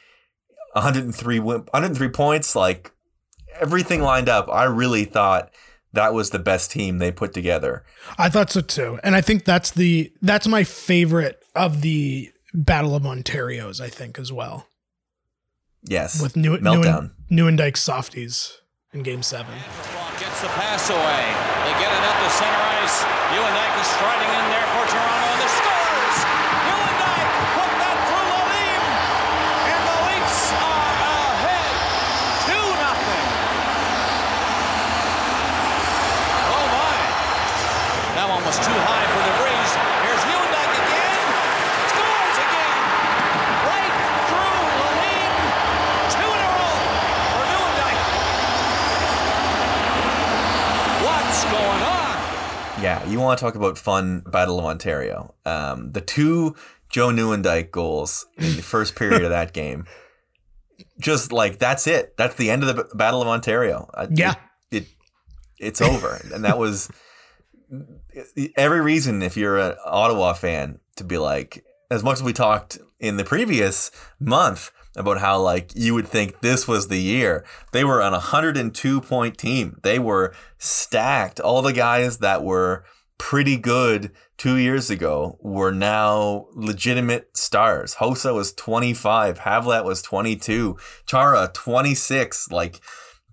103, 0.73 1.39
win- 1.39 1.59
103 1.71 2.09
points, 2.09 2.55
like 2.55 2.91
everything 3.59 4.01
lined 4.01 4.29
up. 4.29 4.49
I 4.49 4.65
really 4.65 5.05
thought 5.05 5.51
that 5.93 6.13
was 6.13 6.29
the 6.29 6.39
best 6.39 6.71
team 6.71 6.97
they 6.97 7.11
put 7.11 7.33
together. 7.33 7.83
I 8.17 8.29
thought 8.29 8.51
so 8.51 8.61
too. 8.61 8.99
And 9.03 9.15
I 9.15 9.21
think 9.21 9.45
that's 9.45 9.71
the 9.71 10.11
that's 10.21 10.47
my 10.47 10.63
favorite 10.63 11.43
of 11.55 11.81
the 11.81 12.31
Battle 12.53 12.95
of 12.95 13.05
Ontario's, 13.05 13.79
I 13.81 13.89
think, 13.89 14.17
as 14.17 14.31
well. 14.31 14.67
Yes. 15.83 16.21
With 16.21 16.35
New 16.35 16.57
Meltdown. 16.57 17.11
Newen, 17.31 17.57
Nieuwendyk 17.57 17.77
softies 17.77 18.59
in 18.93 19.03
game 19.03 19.23
seven. 19.23 19.53
Gets 20.19 20.41
the 20.41 20.47
pass 20.49 20.89
away. 20.89 21.23
They 21.63 21.73
get 21.79 21.91
it 21.93 22.03
up 22.03 22.17
to 22.19 22.29
center 22.35 22.63
ice. 22.83 22.97
Ewan 23.31 23.53
is 23.79 23.88
striding 23.95 24.27
in 24.27 24.45
there 24.51 24.67
for 24.75 24.83
Toronto, 24.91 25.27
and 25.31 25.39
the 25.39 25.47
scores! 25.47 26.17
Ewan 26.67 26.93
put 27.55 27.71
that 27.79 27.97
through 28.09 28.27
Lalime, 28.27 28.83
and 29.71 29.81
the 29.88 29.97
Leafs 30.09 30.41
are 30.59 30.91
ahead, 31.39 31.71
two 32.43 32.65
nothing. 32.83 33.27
Oh 36.51 36.65
my! 36.75 36.95
That 38.19 38.27
one 38.27 38.38
was 38.49 38.57
too 38.65 38.81
high 38.81 39.05
for 39.13 39.21
the 39.21 39.35
breeze. 39.37 39.73
Here's 40.01 40.25
Ewan 40.25 40.49
again. 40.49 41.21
Scores 41.93 42.37
again. 42.49 42.81
Right 43.61 43.93
through 44.25 44.57
Lalime. 44.73 45.21
Two 46.09 46.25
in 46.33 46.41
a 46.41 46.49
row 46.57 46.81
for 47.29 47.45
Ewan 47.45 47.77
What's 51.05 51.45
going 51.45 51.83
on? 51.93 52.17
Yeah, 52.81 53.05
you 53.05 53.19
want 53.19 53.37
to 53.37 53.45
talk 53.45 53.53
about 53.53 53.77
fun 53.77 54.21
Battle 54.21 54.57
of 54.57 54.65
Ontario. 54.65 55.35
Um, 55.45 55.91
the 55.91 56.01
two 56.01 56.55
Joe 56.89 57.09
Nieuwendyk 57.09 57.69
goals 57.69 58.25
in 58.35 58.55
the 58.55 58.63
first 58.63 58.95
period 58.95 59.21
of 59.21 59.29
that 59.29 59.53
game. 59.53 59.85
Just 60.99 61.31
like 61.31 61.59
that's 61.59 61.85
it. 61.85 62.17
That's 62.17 62.33
the 62.33 62.49
end 62.49 62.63
of 62.63 62.75
the 62.75 62.85
Battle 62.95 63.21
of 63.21 63.27
Ontario. 63.27 63.91
Yeah. 64.09 64.33
It, 64.71 64.85
it 64.85 64.87
it's 65.59 65.81
over. 65.81 66.19
and 66.33 66.43
that 66.45 66.57
was 66.57 66.89
every 68.55 68.81
reason 68.81 69.21
if 69.21 69.37
you're 69.37 69.57
an 69.57 69.75
Ottawa 69.85 70.33
fan 70.33 70.79
to 70.95 71.03
be 71.03 71.17
like 71.17 71.65
as 71.91 72.03
much 72.03 72.17
as 72.17 72.23
we 72.23 72.33
talked 72.33 72.77
in 72.99 73.17
the 73.17 73.23
previous 73.23 73.91
month 74.19 74.71
about 74.95 75.19
how 75.19 75.39
like 75.39 75.71
you 75.75 75.93
would 75.93 76.07
think 76.07 76.41
this 76.41 76.67
was 76.67 76.87
the 76.87 76.99
year. 76.99 77.45
They 77.71 77.83
were 77.83 78.01
on 78.01 78.13
a 78.13 78.17
102 78.17 79.01
point 79.01 79.37
team. 79.37 79.79
They 79.83 79.99
were 79.99 80.33
stacked. 80.57 81.39
All 81.39 81.61
the 81.61 81.73
guys 81.73 82.19
that 82.19 82.43
were 82.43 82.83
pretty 83.17 83.57
good 83.57 84.11
two 84.37 84.55
years 84.55 84.89
ago 84.89 85.37
were 85.41 85.71
now 85.71 86.47
legitimate 86.53 87.35
stars. 87.37 87.95
Hossa 87.95 88.33
was 88.33 88.53
25, 88.53 89.39
Havlat 89.39 89.83
was 89.83 90.01
22, 90.01 90.77
Chara 91.05 91.51
26. 91.53 92.51
Like 92.51 92.79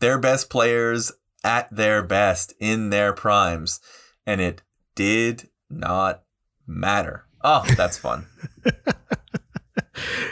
their 0.01 0.19
best 0.19 0.51
players 0.51 1.13
at 1.45 1.75
their 1.75 2.03
best 2.03 2.53
in 2.61 2.91
their 2.91 3.13
primes. 3.13 3.81
And 4.27 4.41
it 4.41 4.63
did 4.95 5.49
not 5.71 6.25
matter. 6.67 7.25
Oh, 7.43 7.65
that's 7.77 7.99
fun. 7.99 8.27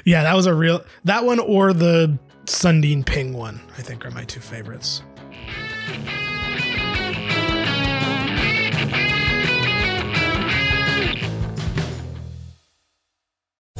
Yeah, 0.04 0.22
that 0.24 0.34
was 0.34 0.44
a 0.44 0.52
real 0.54 0.84
that 1.04 1.24
one 1.24 1.38
or 1.38 1.72
the 1.72 2.18
Sundin 2.44 3.04
Ping 3.06 3.32
one, 3.32 3.60
I 3.78 3.80
think 3.80 4.04
are 4.04 4.10
my 4.10 4.24
two 4.24 4.40
favorites. 4.40 5.02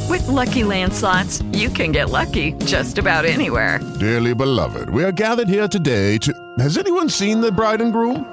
With 0.09 0.27
Lucky 0.29 0.65
Land 0.65 0.93
slots, 0.93 1.43
you 1.53 1.69
can 1.69 1.93
get 1.93 2.11
lucky 2.11 2.53
just 2.65 2.99
about 2.99 3.25
anywhere. 3.25 3.81
Dearly 3.99 4.35
beloved, 4.35 4.91
we 4.91 5.03
are 5.05 5.13
gathered 5.13 5.49
here 5.49 5.69
today 5.69 6.19
to. 6.19 6.33
Has 6.59 6.79
anyone 6.79 7.09
seen 7.09 7.41
the 7.41 7.51
bride 7.51 7.81
and 7.81 7.93
groom? 7.93 8.33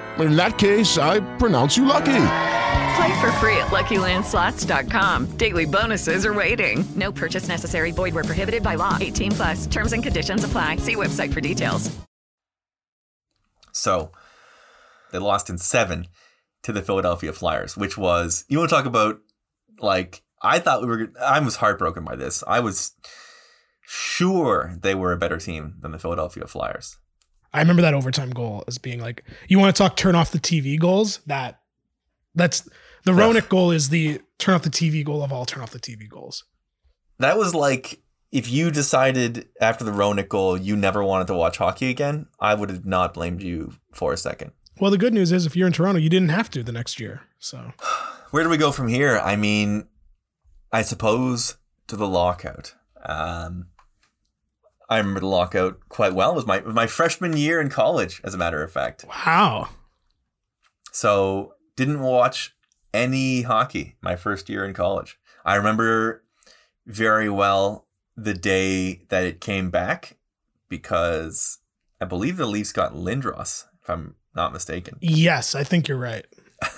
In 0.19 0.35
that 0.35 0.57
case, 0.57 0.97
I 0.97 1.19
pronounce 1.37 1.77
you 1.77 1.85
lucky. 1.85 2.25
Play 2.95 3.21
for 3.21 3.31
free 3.33 3.57
at 3.57 3.67
LuckyLandSlots.com. 3.67 5.37
Daily 5.37 5.65
bonuses 5.65 6.25
are 6.25 6.33
waiting. 6.33 6.83
No 6.95 7.11
purchase 7.11 7.47
necessary. 7.47 7.91
Void 7.91 8.13
where 8.13 8.23
prohibited 8.23 8.61
by 8.63 8.75
law. 8.75 8.97
18 8.99 9.31
plus. 9.31 9.67
Terms 9.67 9.93
and 9.93 10.03
conditions 10.03 10.43
apply. 10.43 10.77
See 10.77 10.95
website 10.95 11.33
for 11.33 11.41
details. 11.41 11.89
So 13.71 14.11
they 15.11 15.19
lost 15.19 15.49
in 15.49 15.57
seven 15.57 16.07
to 16.63 16.71
the 16.71 16.81
Philadelphia 16.81 17.33
Flyers, 17.33 17.77
which 17.77 17.97
was 17.97 18.45
you 18.47 18.57
want 18.59 18.69
to 18.69 18.75
talk 18.75 18.85
about 18.85 19.19
like 19.79 20.21
I 20.41 20.59
thought 20.59 20.81
we 20.81 20.87
were. 20.87 21.11
I 21.19 21.39
was 21.39 21.55
heartbroken 21.55 22.03
by 22.03 22.15
this. 22.15 22.43
I 22.47 22.59
was 22.59 22.93
sure 23.81 24.77
they 24.81 24.95
were 24.95 25.13
a 25.13 25.17
better 25.17 25.37
team 25.37 25.75
than 25.79 25.91
the 25.91 25.99
Philadelphia 25.99 26.47
Flyers. 26.47 26.97
I 27.53 27.59
remember 27.59 27.81
that 27.81 27.93
overtime 27.93 28.29
goal 28.29 28.63
as 28.67 28.77
being 28.77 28.99
like, 28.99 29.23
you 29.47 29.59
want 29.59 29.75
to 29.75 29.81
talk 29.81 29.97
turn 29.97 30.15
off 30.15 30.31
the 30.31 30.39
TV 30.39 30.79
goals? 30.79 31.19
That 31.25 31.59
that's 32.33 32.67
the 33.03 33.11
Roenick 33.11 33.49
goal 33.49 33.71
is 33.71 33.89
the 33.89 34.21
turn 34.37 34.55
off 34.55 34.63
the 34.63 34.69
TV 34.69 35.03
goal 35.03 35.23
of 35.23 35.33
all 35.33 35.45
turn 35.45 35.61
off 35.61 35.71
the 35.71 35.79
TV 35.79 36.07
goals. 36.07 36.45
That 37.19 37.37
was 37.37 37.53
like 37.53 37.99
if 38.31 38.49
you 38.49 38.71
decided 38.71 39.49
after 39.59 39.83
the 39.83 39.91
Roenick 39.91 40.29
goal 40.29 40.57
you 40.57 40.75
never 40.75 41.03
wanted 41.03 41.27
to 41.27 41.33
watch 41.33 41.57
hockey 41.57 41.89
again, 41.89 42.27
I 42.39 42.53
would 42.53 42.69
have 42.69 42.85
not 42.85 43.13
blamed 43.13 43.41
you 43.43 43.73
for 43.91 44.13
a 44.13 44.17
second. 44.17 44.51
Well, 44.79 44.91
the 44.91 44.97
good 44.97 45.13
news 45.13 45.31
is 45.31 45.45
if 45.45 45.55
you're 45.55 45.67
in 45.67 45.73
Toronto, 45.73 45.99
you 45.99 46.09
didn't 46.09 46.29
have 46.29 46.49
to 46.51 46.63
the 46.63 46.71
next 46.71 46.99
year. 46.99 47.23
So 47.39 47.73
where 48.31 48.43
do 48.43 48.49
we 48.49 48.57
go 48.57 48.71
from 48.71 48.87
here? 48.87 49.17
I 49.17 49.35
mean, 49.35 49.87
I 50.71 50.81
suppose 50.83 51.57
to 51.87 51.95
the 51.95 52.07
lockout. 52.07 52.75
Um, 53.03 53.67
I 54.91 54.97
remember 54.97 55.21
the 55.21 55.27
lockout 55.27 55.79
quite 55.87 56.13
well. 56.13 56.33
It 56.33 56.35
was 56.35 56.45
my 56.45 56.57
it 56.57 56.65
was 56.65 56.75
my 56.75 56.85
freshman 56.85 57.37
year 57.37 57.61
in 57.61 57.69
college, 57.69 58.19
as 58.25 58.33
a 58.33 58.37
matter 58.37 58.61
of 58.61 58.73
fact. 58.73 59.05
Wow. 59.07 59.69
So 60.91 61.53
didn't 61.77 62.01
watch 62.01 62.53
any 62.93 63.43
hockey 63.43 63.95
my 64.01 64.17
first 64.17 64.49
year 64.49 64.65
in 64.65 64.73
college. 64.73 65.17
I 65.45 65.55
remember 65.55 66.25
very 66.85 67.29
well 67.29 67.87
the 68.17 68.33
day 68.33 69.05
that 69.07 69.23
it 69.23 69.39
came 69.39 69.69
back 69.69 70.17
because 70.67 71.59
I 72.01 72.05
believe 72.05 72.35
the 72.35 72.45
Leafs 72.45 72.73
got 72.73 72.93
Lindros, 72.93 73.63
if 73.81 73.89
I'm 73.89 74.15
not 74.35 74.51
mistaken. 74.51 74.97
Yes, 74.99 75.55
I 75.55 75.63
think 75.63 75.87
you're 75.87 75.97
right. 75.97 76.25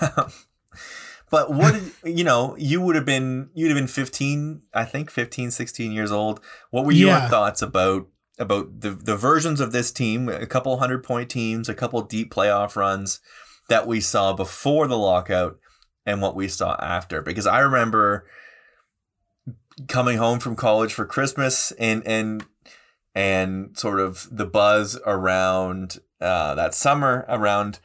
but 1.34 1.52
what 1.52 1.74
did, 1.74 2.16
you 2.16 2.24
know, 2.24 2.54
you 2.58 2.80
would 2.80 2.94
have 2.96 3.04
been 3.04 3.50
you'd 3.54 3.68
have 3.68 3.76
been 3.76 3.86
15, 3.88 4.62
I 4.72 4.84
think 4.84 5.10
15, 5.10 5.50
16 5.50 5.92
years 5.92 6.12
old. 6.12 6.40
What 6.70 6.84
were 6.84 6.92
your 6.92 7.10
Yeah. 7.10 7.28
thoughts 7.28 7.60
about 7.62 8.06
about 8.38 8.80
the 8.80 8.90
the 8.90 9.16
versions 9.16 9.60
of 9.60 9.72
this 9.72 9.90
team, 9.92 10.28
a 10.28 10.46
couple 10.46 10.76
hundred 10.78 11.02
point 11.04 11.30
teams, 11.30 11.68
a 11.68 11.74
couple 11.74 12.00
deep 12.02 12.32
playoff 12.32 12.76
runs 12.76 13.20
that 13.68 13.86
we 13.86 14.00
saw 14.00 14.32
before 14.32 14.86
the 14.86 14.98
lockout 14.98 15.58
and 16.06 16.20
what 16.22 16.36
we 16.36 16.48
saw 16.48 16.76
after? 16.80 17.22
Because 17.22 17.46
I 17.46 17.60
remember 17.60 18.26
coming 19.88 20.18
home 20.18 20.38
from 20.38 20.56
college 20.56 20.92
for 20.92 21.04
Christmas 21.06 21.72
and 21.72 22.06
and 22.06 22.44
and 23.14 23.76
sort 23.78 24.00
of 24.00 24.28
the 24.30 24.46
buzz 24.46 24.98
around 25.06 25.98
uh, 26.20 26.54
that 26.54 26.74
summer 26.74 27.24
around 27.28 27.78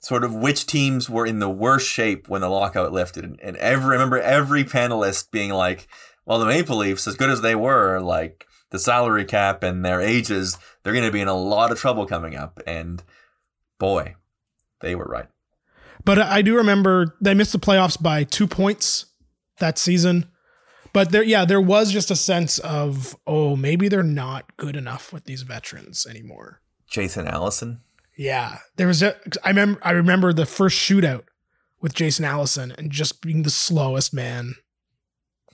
sort 0.00 0.24
of 0.24 0.34
which 0.34 0.66
teams 0.66 1.08
were 1.10 1.26
in 1.26 1.38
the 1.38 1.50
worst 1.50 1.88
shape 1.88 2.28
when 2.28 2.40
the 2.40 2.48
lockout 2.48 2.92
lifted 2.92 3.24
and, 3.24 3.40
and 3.40 3.56
every 3.56 3.90
remember 3.90 4.18
every 4.20 4.64
panelist 4.64 5.30
being 5.30 5.50
like 5.50 5.88
well 6.24 6.38
the 6.38 6.46
maple 6.46 6.76
leafs 6.76 7.06
as 7.06 7.16
good 7.16 7.30
as 7.30 7.40
they 7.40 7.54
were 7.54 8.00
like 8.00 8.46
the 8.70 8.78
salary 8.78 9.24
cap 9.24 9.62
and 9.62 9.84
their 9.84 10.00
ages 10.00 10.58
they're 10.82 10.92
going 10.92 11.04
to 11.04 11.12
be 11.12 11.20
in 11.20 11.28
a 11.28 11.34
lot 11.34 11.72
of 11.72 11.78
trouble 11.78 12.06
coming 12.06 12.36
up 12.36 12.60
and 12.66 13.02
boy 13.78 14.14
they 14.80 14.94
were 14.94 15.04
right 15.06 15.28
But 16.04 16.18
I 16.18 16.42
do 16.42 16.56
remember 16.56 17.16
they 17.20 17.34
missed 17.34 17.52
the 17.52 17.58
playoffs 17.58 18.00
by 18.00 18.24
two 18.24 18.46
points 18.46 19.06
that 19.58 19.78
season. 19.78 20.26
But 20.92 21.10
there, 21.10 21.22
yeah, 21.22 21.44
there 21.44 21.60
was 21.60 21.92
just 21.92 22.10
a 22.10 22.16
sense 22.16 22.58
of, 22.60 23.16
oh, 23.26 23.56
maybe 23.56 23.88
they're 23.88 24.02
not 24.02 24.56
good 24.56 24.76
enough 24.76 25.12
with 25.12 25.24
these 25.24 25.42
veterans 25.42 26.06
anymore. 26.06 26.60
jason 26.88 27.26
allison 27.26 27.80
Yeah, 28.16 28.58
there 28.76 28.86
was 28.86 29.02
a. 29.02 29.16
I 29.44 29.48
remember. 29.48 29.80
I 29.82 29.90
remember 29.92 30.32
the 30.32 30.46
first 30.46 30.78
shootout 30.78 31.24
with 31.80 31.94
Jason 31.94 32.24
Allison 32.24 32.72
and 32.78 32.90
just 32.90 33.20
being 33.20 33.42
the 33.42 33.50
slowest 33.50 34.14
man 34.14 34.54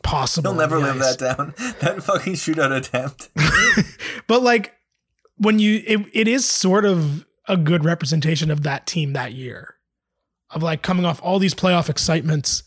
possible. 0.02 0.50
he'll 0.50 0.58
never 0.60 0.78
live 0.78 1.00
ice. 1.00 1.16
that 1.16 1.36
down 1.36 1.54
that 1.80 2.02
fucking 2.02 2.32
shootout 2.32 2.76
attempt 2.76 3.28
But 4.26 4.42
like 4.42 4.74
when 5.36 5.58
you, 5.58 5.82
it, 5.86 6.00
it 6.12 6.28
is 6.28 6.48
sort 6.48 6.84
of 6.84 7.26
a 7.48 7.56
good 7.56 7.84
representation 7.84 8.50
of 8.50 8.62
that 8.62 8.86
team 8.86 9.12
that 9.12 9.32
year, 9.32 9.74
of 10.50 10.62
like 10.62 10.82
coming 10.82 11.04
off 11.04 11.20
all 11.22 11.38
these 11.38 11.54
playoff 11.54 11.88
excitements 11.88 12.62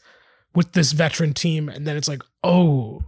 with 0.53 0.73
this 0.73 0.91
veteran 0.91 1.33
team, 1.33 1.69
and 1.69 1.87
then 1.87 1.97
it's 1.97 2.07
like, 2.07 2.21
oh, 2.43 3.03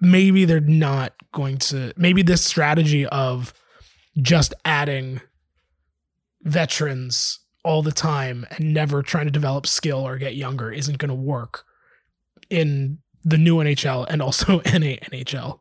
maybe 0.00 0.44
they're 0.44 0.60
not 0.60 1.14
going 1.32 1.58
to. 1.58 1.92
Maybe 1.96 2.22
this 2.22 2.44
strategy 2.44 3.06
of 3.06 3.54
just 4.20 4.52
adding 4.64 5.20
veterans 6.42 7.40
all 7.64 7.82
the 7.82 7.92
time 7.92 8.46
and 8.50 8.72
never 8.72 9.02
trying 9.02 9.26
to 9.26 9.30
develop 9.30 9.66
skill 9.66 9.98
or 9.98 10.18
get 10.18 10.34
younger 10.34 10.72
isn't 10.72 10.98
going 10.98 11.10
to 11.10 11.14
work 11.14 11.64
in 12.48 12.98
the 13.22 13.36
new 13.36 13.56
NHL 13.56 14.06
and 14.08 14.22
also 14.22 14.56
NA 14.64 14.96
NHL. 15.12 15.60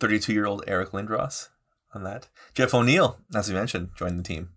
32 0.00 0.32
year 0.32 0.46
old 0.46 0.62
eric 0.68 0.90
lindros 0.92 1.48
on 1.92 2.04
that 2.04 2.28
jeff 2.54 2.72
o'neill 2.72 3.18
as 3.34 3.48
we 3.48 3.54
mentioned 3.54 3.88
joined 3.96 4.16
the 4.16 4.22
team 4.22 4.50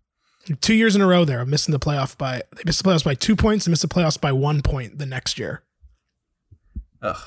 Two 0.59 0.73
years 0.73 0.95
in 0.95 1.01
a 1.01 1.07
row 1.07 1.23
there 1.23 1.41
of 1.41 1.47
missing 1.47 1.71
the 1.71 1.79
playoff 1.79 2.17
by 2.17 2.41
they 2.55 2.63
missed 2.65 2.81
the 2.81 2.89
playoffs 2.89 3.05
by 3.05 3.13
two 3.13 3.35
points 3.35 3.67
and 3.67 3.71
missed 3.71 3.83
the 3.83 3.87
playoffs 3.87 4.19
by 4.19 4.31
one 4.31 4.61
point 4.61 4.97
the 4.97 5.05
next 5.05 5.37
year. 5.37 5.63
Ugh. 7.01 7.21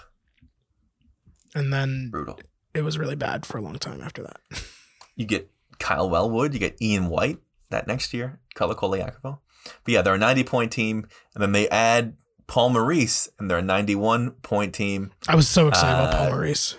And 1.54 1.72
then 1.72 2.08
brutal. 2.10 2.40
It 2.74 2.82
was 2.82 2.98
really 2.98 3.14
bad 3.14 3.46
for 3.46 3.58
a 3.58 3.60
long 3.60 3.78
time 3.78 4.00
after 4.00 4.22
that. 4.22 4.40
you 5.16 5.26
get 5.26 5.48
Kyle 5.78 6.10
Wellwood, 6.10 6.54
you 6.54 6.58
get 6.58 6.80
Ian 6.82 7.08
White 7.08 7.38
that 7.74 7.86
next 7.86 8.14
year, 8.14 8.40
Kala 8.54 8.74
Colaiacovo. 8.74 9.38
But 9.84 9.92
yeah, 9.92 10.02
they're 10.02 10.14
a 10.14 10.18
90 10.18 10.44
point 10.44 10.72
team, 10.72 11.06
and 11.34 11.42
then 11.42 11.52
they 11.52 11.68
add 11.68 12.16
Paul 12.46 12.70
Maurice, 12.70 13.28
and 13.38 13.50
they're 13.50 13.58
a 13.58 13.62
91 13.62 14.32
point 14.42 14.74
team. 14.74 15.10
I 15.28 15.34
was 15.34 15.48
so 15.48 15.68
excited 15.68 15.94
about 16.02 16.14
Paul 16.14 16.26
Uh, 16.26 16.30
Maurice. 16.30 16.76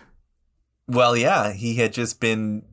Well, 0.87 1.17
yeah, 1.17 1.53
he 1.53 1.75
had 1.75 1.93
just 1.93 2.19
been 2.19 2.63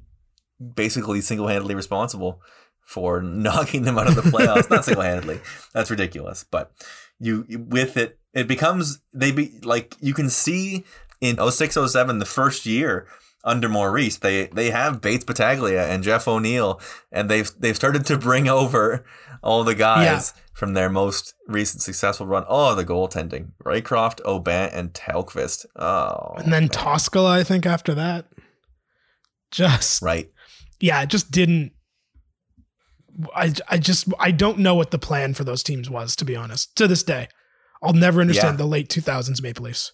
basically 0.75 1.21
single 1.21 1.49
handedly 1.49 1.75
responsible 1.75 2.41
for 2.81 3.23
knocking 3.47 3.83
them 3.83 3.99
out 3.99 4.09
of 4.09 4.15
the 4.15 4.23
playoffs. 4.23 4.71
Not 4.71 4.85
single 4.85 5.03
handedly, 5.03 5.41
that's 5.73 5.91
ridiculous. 5.91 6.45
But 6.45 6.73
you 7.19 7.47
with 7.69 7.97
it, 7.97 8.19
it 8.35 8.47
becomes 8.47 9.01
they 9.15 9.33
be 9.33 9.59
like 9.63 9.97
you 10.01 10.13
can 10.15 10.29
see 10.29 10.85
in 11.21 11.39
06, 11.39 11.79
07, 11.93 12.19
the 12.19 12.25
first 12.27 12.67
year 12.67 13.07
under 13.45 13.69
Maurice, 13.69 14.19
they 14.19 14.47
they 14.47 14.71
have 14.71 15.01
Bates 15.01 15.25
Battaglia 15.25 15.87
and 15.89 16.03
Jeff 16.03 16.29
O'Neill, 16.29 16.81
and 17.11 17.29
they've 17.29 17.51
they've 17.59 17.77
started 17.77 18.07
to 18.07 18.19
bring 18.19 18.49
over 18.49 19.05
all 19.43 19.65
the 19.65 19.75
guys 19.75 20.35
from 20.53 20.75
their 20.75 20.89
most 20.91 21.35
recent 21.49 21.83
successful 21.83 22.27
run. 22.27 22.45
Oh, 22.49 22.75
the 22.75 22.85
goaltending: 22.85 23.53
Raycroft, 23.65 24.21
Aubin, 24.25 24.71
and 24.73 24.93
Tellqvist. 24.93 25.67
Oh, 25.77 26.35
And 26.37 26.53
then 26.53 26.69
Toskala, 26.69 27.31
I 27.31 27.43
think, 27.45 27.67
after 27.67 27.95
that. 27.95 28.27
Just 29.51 30.03
right. 30.03 30.31
Yeah, 30.81 31.03
it 31.03 31.09
just 31.11 31.31
didn't 31.31 31.73
I 33.35 33.53
I 33.69 33.79
just 33.79 34.09
I 34.19 34.31
don't 34.31 34.59
know 34.59 34.75
what 34.75 34.91
the 34.91 34.99
plan 34.99 35.35
for 35.35 35.45
those 35.45 35.63
teams 35.63 35.91
was, 35.91 36.17
to 36.17 36.25
be 36.25 36.37
honest. 36.37 36.75
To 36.77 36.87
this 36.87 37.03
day. 37.03 37.29
I'll 37.83 37.93
never 37.93 38.21
understand 38.21 38.55
Yeah. 38.55 38.65
the 38.65 38.67
late 38.67 38.89
2000s 38.89 39.43
Maple 39.43 39.65
Leafs. 39.65 39.93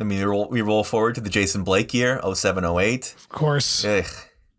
I 0.00 0.04
mean, 0.04 0.18
we 0.18 0.24
roll, 0.24 0.48
we 0.48 0.62
roll 0.62 0.82
forward 0.82 1.14
to 1.16 1.20
the 1.20 1.28
Jason 1.28 1.62
Blake 1.62 1.92
year, 1.92 2.20
07, 2.34 2.64
08. 2.64 3.14
Of 3.18 3.28
course. 3.28 3.84
Ugh. 3.84 4.04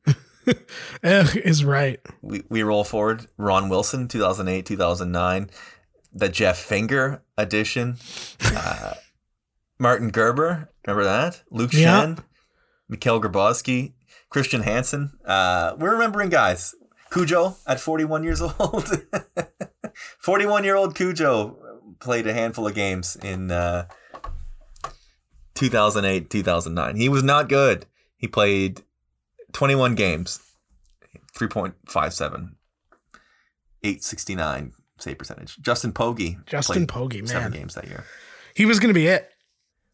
Ugh 1.04 1.36
is 1.38 1.65
right. 1.65 1.99
We, 2.21 2.43
we 2.49 2.62
roll 2.63 2.84
forward 2.84 3.25
Ron 3.38 3.67
Wilson, 3.69 4.08
2008, 4.08 4.65
2009. 4.65 5.49
The 6.13 6.30
Jeff 6.30 6.58
Finger 6.58 7.23
edition. 7.38 7.97
Uh, 8.54 8.93
Martin 9.80 10.10
Gerber, 10.12 10.69
remember 10.86 11.04
that? 11.06 11.41
Luke 11.49 11.73
Yeah. 11.73 12.01
Schenn, 12.06 12.19
Mikhail 12.89 13.19
Grabovski, 13.21 13.93
Christian 14.30 14.62
Hanson. 14.62 15.13
Uh, 15.25 15.73
we're 15.77 15.93
remembering 15.93 16.30
guys. 16.30 16.75
Cujo 17.12 17.56
at 17.65 17.80
41 17.80 18.23
years 18.23 18.41
old. 18.60 18.89
41 20.19 20.63
year 20.63 20.75
old 20.75 20.95
Cujo 20.95 21.58
played 21.99 22.27
a 22.27 22.34
handful 22.34 22.67
of 22.67 22.75
games 22.75 23.15
in 23.23 23.51
uh, 23.51 23.86
2008, 25.62 26.30
2009. 26.30 26.95
He 26.95 27.08
was 27.08 27.24
not 27.24 27.47
good. 27.47 27.86
He 28.17 28.28
played 28.28 28.82
21 29.54 29.95
games, 29.95 30.39
3.57, 31.38 32.56
869 33.84 34.74
save 34.97 35.17
percentage. 35.17 35.58
Justin 35.58 35.93
Pogge. 35.93 36.45
Justin 36.45 36.88
Pogge, 36.88 37.28
Seven 37.28 37.52
games 37.52 37.76
that 37.76 37.88
year. 37.88 38.04
He 38.56 38.65
was 38.65 38.80
gonna 38.80 38.93
be 38.93 39.08
it. 39.08 39.30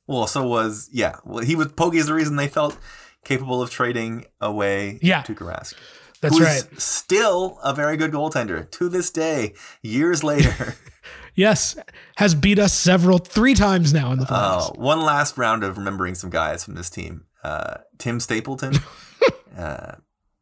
Well, 0.08 0.28
so 0.28 0.48
was, 0.48 0.90
yeah. 0.92 1.18
Well, 1.26 1.44
he 1.44 1.56
was, 1.56 1.68
Pogge 1.68 1.96
is 1.96 2.08
the 2.08 2.14
reason 2.14 2.38
they 2.38 2.48
felt 2.48 2.78
capable 3.26 3.62
of 3.62 3.70
trading 3.70 4.26
away 4.40 5.00
Yeah. 5.02 5.24
Tuukka 5.24 5.46
Rask. 5.46 5.74
That's 6.22 6.40
right. 6.40 6.82
Still 6.82 7.60
a 7.64 7.74
very 7.74 7.96
good 7.98 8.12
goaltender 8.12 8.70
to 8.72 8.90
this 8.90 9.12
day, 9.12 9.54
years 9.82 10.24
later. 10.24 10.76
Yes. 11.36 11.78
Has 12.18 12.34
beat 12.36 12.60
us 12.60 12.74
several 12.74 13.20
three 13.20 13.54
times 13.54 13.94
now 13.94 14.12
in 14.12 14.20
the 14.20 14.26
playoffs. 14.26 14.72
Oh, 14.76 14.82
one 14.82 15.02
last 15.02 15.38
round 15.38 15.64
of 15.64 15.78
remembering 15.78 16.16
some 16.16 16.30
guys 16.30 16.64
from 16.64 16.76
this 16.76 16.90
team. 16.90 17.26
Uh, 17.44 17.78
Tim 17.98 18.20
Stapleton, 18.20 18.74
uh, 19.58 19.96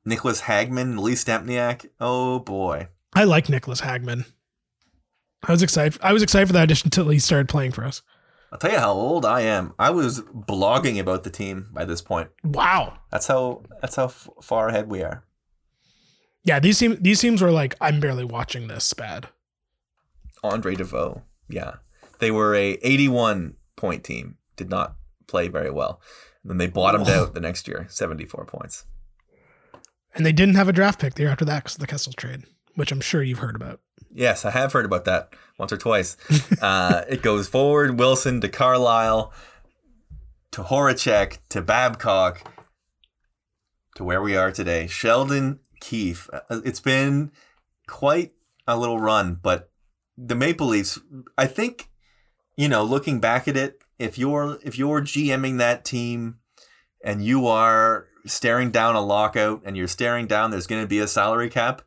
Niklas 0.08 0.41
Hagman, 0.41 0.99
Lee 0.99 1.13
Stempniak. 1.13 1.88
Oh 1.99 2.39
boy. 2.39 2.88
I 3.13 3.25
like 3.25 3.47
Niklas 3.47 3.82
Hagman. 3.82 4.25
I 5.43 5.51
was 5.51 5.62
excited. 5.62 5.99
I 6.01 6.13
was 6.13 6.23
excited 6.23 6.47
for 6.47 6.54
that 6.54 6.63
audition 6.63 6.88
until 6.88 7.10
he 7.10 7.19
started 7.19 7.49
playing 7.49 7.71
for 7.73 7.84
us. 7.84 8.01
I'll 8.51 8.60
tell 8.60 8.71
you 8.71 8.80
how 8.80 8.93
old 8.93 9.25
I 9.25 9.41
am. 9.41 9.73
I 9.78 9.89
was 9.89 10.21
blogging 10.21 10.97
about 10.99 11.23
the 11.23 11.30
team 11.30 11.67
by 11.73 11.84
this 11.84 12.01
point. 12.01 12.30
Wow. 12.43 12.97
That's 13.12 13.28
how 13.28 13.63
that's 13.82 13.97
how 13.97 14.06
f- 14.06 14.30
far 14.41 14.69
ahead 14.69 14.88
we 14.88 15.04
are. 15.04 15.25
Yeah, 16.45 16.60
these 16.60 16.80
teams 16.80 16.97
these 16.99 17.19
teams 17.19 17.41
were 17.41 17.51
like, 17.51 17.75
I'm 17.82 17.99
barely 17.99 18.23
watching 18.23 18.67
this 18.67 18.93
bad. 18.93 19.28
Andre 20.45 20.75
Deveaux. 20.75 21.23
Yeah. 21.49 21.75
They 22.19 22.31
were 22.31 22.55
a 22.55 22.73
81 22.81 23.55
point 23.75 24.03
team. 24.03 24.38
Did 24.55 24.69
not 24.69 24.95
play 25.27 25.47
very 25.47 25.69
well. 25.71 25.99
And 26.43 26.49
then 26.51 26.58
they 26.58 26.67
bottomed 26.67 27.10
out 27.10 27.34
the 27.34 27.39
next 27.41 27.67
year, 27.67 27.88
74 27.89 28.45
points. 28.45 28.86
And 30.13 30.25
they 30.25 30.31
didn't 30.31 30.55
have 30.55 30.69
a 30.69 30.73
draft 30.73 30.99
pick 30.99 31.15
the 31.15 31.23
year 31.23 31.31
after 31.31 31.45
that 31.45 31.63
because 31.63 31.75
of 31.75 31.81
the 31.81 31.88
Kessel 31.88 32.13
trade, 32.13 32.43
which 32.75 32.91
I'm 32.91 33.01
sure 33.01 33.21
you've 33.21 33.39
heard 33.39 33.55
about. 33.55 33.81
Yes, 34.13 34.45
I 34.45 34.51
have 34.51 34.71
heard 34.71 34.86
about 34.86 35.03
that 35.05 35.34
once 35.58 35.73
or 35.73 35.77
twice. 35.77 36.15
uh, 36.62 37.03
it 37.10 37.21
goes 37.21 37.49
forward 37.49 37.99
Wilson 37.99 38.39
to 38.41 38.47
Carlyle 38.47 39.34
to 40.51 40.62
Horachek 40.63 41.39
to 41.49 41.62
Babcock 41.62 42.49
to 43.95 44.03
where 44.05 44.21
we 44.21 44.38
are 44.38 44.51
today. 44.51 44.88
Sheldon 44.88 45.60
Keefe. 45.81 46.29
Uh, 46.31 46.62
It's 46.63 46.79
been 46.79 47.31
quite 47.88 48.31
a 48.67 48.77
little 48.77 48.99
run, 48.99 49.38
but 49.41 49.69
the 50.17 50.36
Maple 50.36 50.67
Leafs, 50.67 50.99
I 51.38 51.45
think, 51.47 51.89
you 52.58 52.67
know, 52.69 52.84
looking 52.84 53.19
back 53.19 53.47
at 53.47 53.58
it, 53.58 53.80
if 53.99 54.17
you're 54.17 54.60
if 54.63 54.78
you're 54.78 55.01
GMing 55.01 55.58
that 55.58 55.86
team 55.86 56.38
and 57.04 57.23
you 57.23 57.47
are 57.47 58.08
staring 58.25 58.71
down 58.71 58.95
a 58.95 59.01
lockout 59.01 59.62
and 59.65 59.78
you're 59.78 59.88
staring 59.88 60.25
down 60.28 60.51
there's 60.51 60.67
going 60.67 60.82
to 60.82 60.88
be 60.88 60.99
a 60.99 61.08
salary 61.08 61.49
cap, 61.49 61.82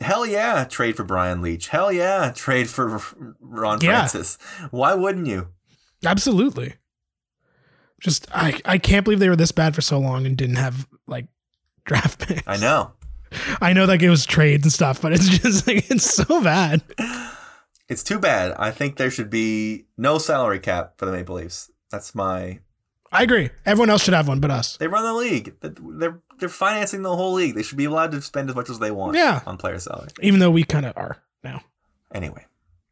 hell 0.00 0.26
yeah, 0.26 0.64
trade 0.64 0.96
for 0.96 1.04
Brian 1.04 1.40
Leetch. 1.42 1.68
Hell 1.68 1.90
yeah, 1.92 2.32
trade 2.34 2.68
for 2.68 3.00
Ron 3.40 3.80
Yeah. 3.80 3.90
Francis. 4.06 4.38
Why 4.70 4.94
wouldn't 4.94 5.26
you? 5.26 5.48
Absolutely. 6.04 6.74
Just 8.00 8.26
I 8.34 8.60
I 8.64 8.78
can't 8.78 9.04
believe 9.04 9.20
they 9.20 9.28
were 9.28 9.36
this 9.36 9.52
bad 9.52 9.74
for 9.74 9.80
so 9.80 9.98
long 9.98 10.26
and 10.26 10.36
didn't 10.36 10.56
have 10.56 10.88
like 11.06 11.26
draft 11.84 12.26
picks. 12.26 12.42
I 12.46 12.56
know. 12.56 12.92
I 13.60 13.72
know 13.72 13.86
like 13.86 14.02
it 14.02 14.10
was 14.10 14.26
trades 14.26 14.64
and 14.64 14.72
stuff, 14.72 15.00
but 15.00 15.12
it's 15.12 15.28
just 15.28 15.66
like 15.66 15.90
it's 15.90 16.04
so 16.04 16.42
bad. 16.42 16.82
It's 17.92 18.02
too 18.02 18.18
bad. 18.18 18.54
I 18.58 18.70
think 18.70 18.96
there 18.96 19.10
should 19.10 19.28
be 19.28 19.84
no 19.98 20.16
salary 20.16 20.60
cap 20.60 20.94
for 20.96 21.04
the 21.04 21.12
Maple 21.12 21.34
Leafs. 21.34 21.70
That's 21.90 22.14
my. 22.14 22.60
I 23.12 23.22
agree. 23.22 23.50
Everyone 23.66 23.90
else 23.90 24.02
should 24.02 24.14
have 24.14 24.28
one 24.28 24.40
but 24.40 24.50
us. 24.50 24.78
They 24.78 24.88
run 24.88 25.04
the 25.04 25.12
league. 25.12 25.54
They're 25.60 26.22
they're 26.38 26.48
financing 26.48 27.02
the 27.02 27.14
whole 27.14 27.34
league. 27.34 27.54
They 27.54 27.62
should 27.62 27.76
be 27.76 27.84
allowed 27.84 28.12
to 28.12 28.22
spend 28.22 28.48
as 28.48 28.56
much 28.56 28.70
as 28.70 28.78
they 28.78 28.90
want. 28.90 29.14
Yeah. 29.14 29.42
on 29.44 29.58
player 29.58 29.78
salary. 29.78 30.08
Even 30.22 30.40
though 30.40 30.50
we 30.50 30.64
kind 30.64 30.86
of 30.86 30.96
are 30.96 31.18
now. 31.44 31.60
Anyway, 32.14 32.46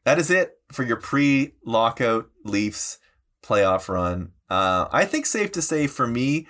that 0.05 0.19
is 0.19 0.31
it 0.31 0.59
for 0.71 0.83
your 0.83 0.99
pre-lockout 0.99 2.29
Leafs 2.45 2.99
playoff 3.43 3.89
run. 3.89 4.33
Uh, 4.51 4.87
I 4.93 5.07
think 5.07 5.25
safe 5.25 5.51
to 5.53 5.63
say 5.63 5.87
for 5.87 6.07
me, 6.07 6.47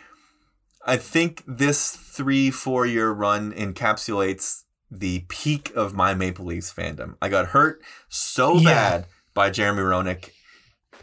I 0.84 0.96
think 0.96 1.44
this 1.46 1.92
three 1.94 2.50
four 2.50 2.84
year 2.84 3.12
run 3.12 3.52
encapsulates 3.52 4.64
the 4.90 5.24
peak 5.28 5.72
of 5.74 5.94
my 5.94 6.14
Maple 6.14 6.44
Leafs 6.46 6.72
fandom. 6.72 7.14
I 7.22 7.28
got 7.28 7.48
hurt 7.48 7.80
so 8.08 8.54
Yeah. 8.54 8.64
bad 8.72 9.06
by 9.34 9.50
Jeremy 9.50 9.82
Roenick, 9.82 10.30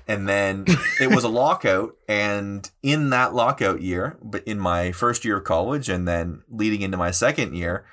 and 0.08 0.28
then 0.28 0.66
it 1.02 1.10
was 1.12 1.24
a 1.24 1.30
lockout. 1.30 1.96
And 2.08 2.70
in 2.84 3.10
that 3.12 3.34
lockout 3.34 3.82
year, 3.82 4.18
but 4.22 4.44
in 4.46 4.60
my 4.60 4.92
first 4.92 5.24
year 5.26 5.38
of 5.38 5.44
college, 5.46 5.88
and 5.90 6.08
then 6.08 6.42
leading 6.50 6.82
into 6.82 6.98
my 6.98 7.12
second 7.12 7.56
year, 7.56 7.86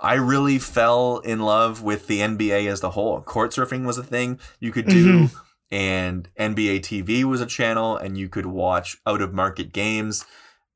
I 0.00 0.14
really 0.14 0.58
fell 0.58 1.18
in 1.18 1.40
love 1.40 1.82
with 1.82 2.06
the 2.06 2.20
NBA 2.20 2.66
as 2.70 2.80
the 2.80 2.90
whole. 2.90 3.20
Court 3.22 3.52
surfing 3.52 3.86
was 3.86 3.96
a 3.98 4.02
thing 4.02 4.38
you 4.60 4.70
could 4.72 4.86
do, 4.86 5.30
and 5.70 6.28
NBA 6.38 6.80
TV 6.80 7.24
was 7.24 7.40
a 7.40 7.46
channel, 7.46 7.96
and 7.96 8.18
you 8.18 8.28
could 8.28 8.46
watch 8.46 8.98
out 9.06 9.22
of 9.22 9.32
market 9.32 9.72
games. 9.72 10.26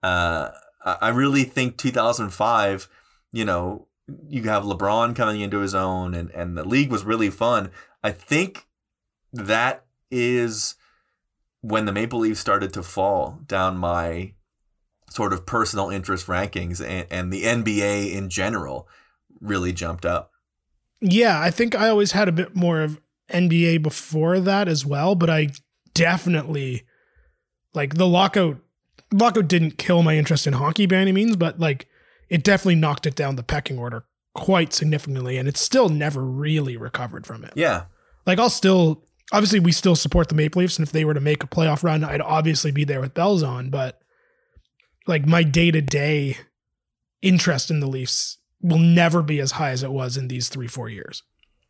Uh, 0.02 0.50
I 0.84 1.10
really 1.10 1.44
think 1.44 1.76
2005, 1.76 2.88
you 3.32 3.44
know, 3.44 3.86
you 4.28 4.42
have 4.44 4.64
LeBron 4.64 5.14
coming 5.14 5.40
into 5.40 5.60
his 5.60 5.74
own, 5.74 6.14
and, 6.14 6.30
and 6.30 6.56
the 6.56 6.64
league 6.64 6.90
was 6.90 7.04
really 7.04 7.30
fun. 7.30 7.70
I 8.02 8.12
think 8.12 8.66
that 9.32 9.84
is 10.10 10.74
when 11.60 11.84
the 11.84 11.92
Maple 11.92 12.20
Leafs 12.20 12.40
started 12.40 12.72
to 12.74 12.82
fall 12.82 13.40
down 13.46 13.76
my 13.76 14.34
sort 15.10 15.32
of 15.32 15.46
personal 15.46 15.90
interest 15.90 16.26
rankings, 16.26 16.84
and, 16.84 17.06
and 17.10 17.32
the 17.32 17.44
NBA 17.44 18.12
in 18.12 18.28
general 18.28 18.88
really 19.40 19.72
jumped 19.72 20.06
up. 20.06 20.30
Yeah, 21.00 21.40
I 21.40 21.50
think 21.50 21.74
I 21.74 21.88
always 21.88 22.12
had 22.12 22.28
a 22.28 22.32
bit 22.32 22.54
more 22.54 22.82
of 22.82 23.00
NBA 23.32 23.82
before 23.82 24.40
that 24.40 24.68
as 24.68 24.84
well, 24.84 25.14
but 25.14 25.30
I 25.30 25.48
definitely 25.94 26.84
like 27.74 27.94
the 27.94 28.06
lockout 28.06 28.58
lockout 29.12 29.48
didn't 29.48 29.78
kill 29.78 30.02
my 30.02 30.16
interest 30.16 30.46
in 30.46 30.54
hockey 30.54 30.86
by 30.86 30.96
any 30.96 31.12
means, 31.12 31.36
but 31.36 31.58
like 31.58 31.86
it 32.30 32.42
definitely 32.44 32.76
knocked 32.76 33.06
it 33.06 33.14
down 33.14 33.36
the 33.36 33.42
pecking 33.42 33.78
order 33.78 34.04
quite 34.34 34.72
significantly 34.72 35.36
and 35.36 35.48
it's 35.48 35.60
still 35.60 35.88
never 35.88 36.24
really 36.24 36.76
recovered 36.76 37.26
from 37.26 37.44
it. 37.44 37.52
Yeah. 37.56 37.84
Like 38.26 38.38
I'll 38.38 38.48
still 38.48 39.04
obviously 39.32 39.60
we 39.60 39.72
still 39.72 39.96
support 39.96 40.28
the 40.28 40.34
Maple 40.34 40.60
Leafs 40.60 40.78
and 40.78 40.86
if 40.86 40.92
they 40.92 41.04
were 41.04 41.14
to 41.14 41.20
make 41.20 41.42
a 41.42 41.48
playoff 41.48 41.82
run, 41.82 42.04
I'd 42.04 42.20
obviously 42.20 42.70
be 42.70 42.84
there 42.84 43.00
with 43.00 43.12
bells 43.12 43.42
on, 43.42 43.70
but 43.70 44.00
like 45.06 45.26
my 45.26 45.42
day-to-day 45.42 46.36
interest 47.22 47.70
in 47.70 47.80
the 47.80 47.86
Leafs 47.88 48.38
will 48.62 48.78
never 48.78 49.22
be 49.22 49.40
as 49.40 49.52
high 49.52 49.70
as 49.70 49.82
it 49.82 49.90
was 49.90 50.16
in 50.16 50.28
these 50.28 50.48
3-4 50.50 50.92
years. 50.92 51.22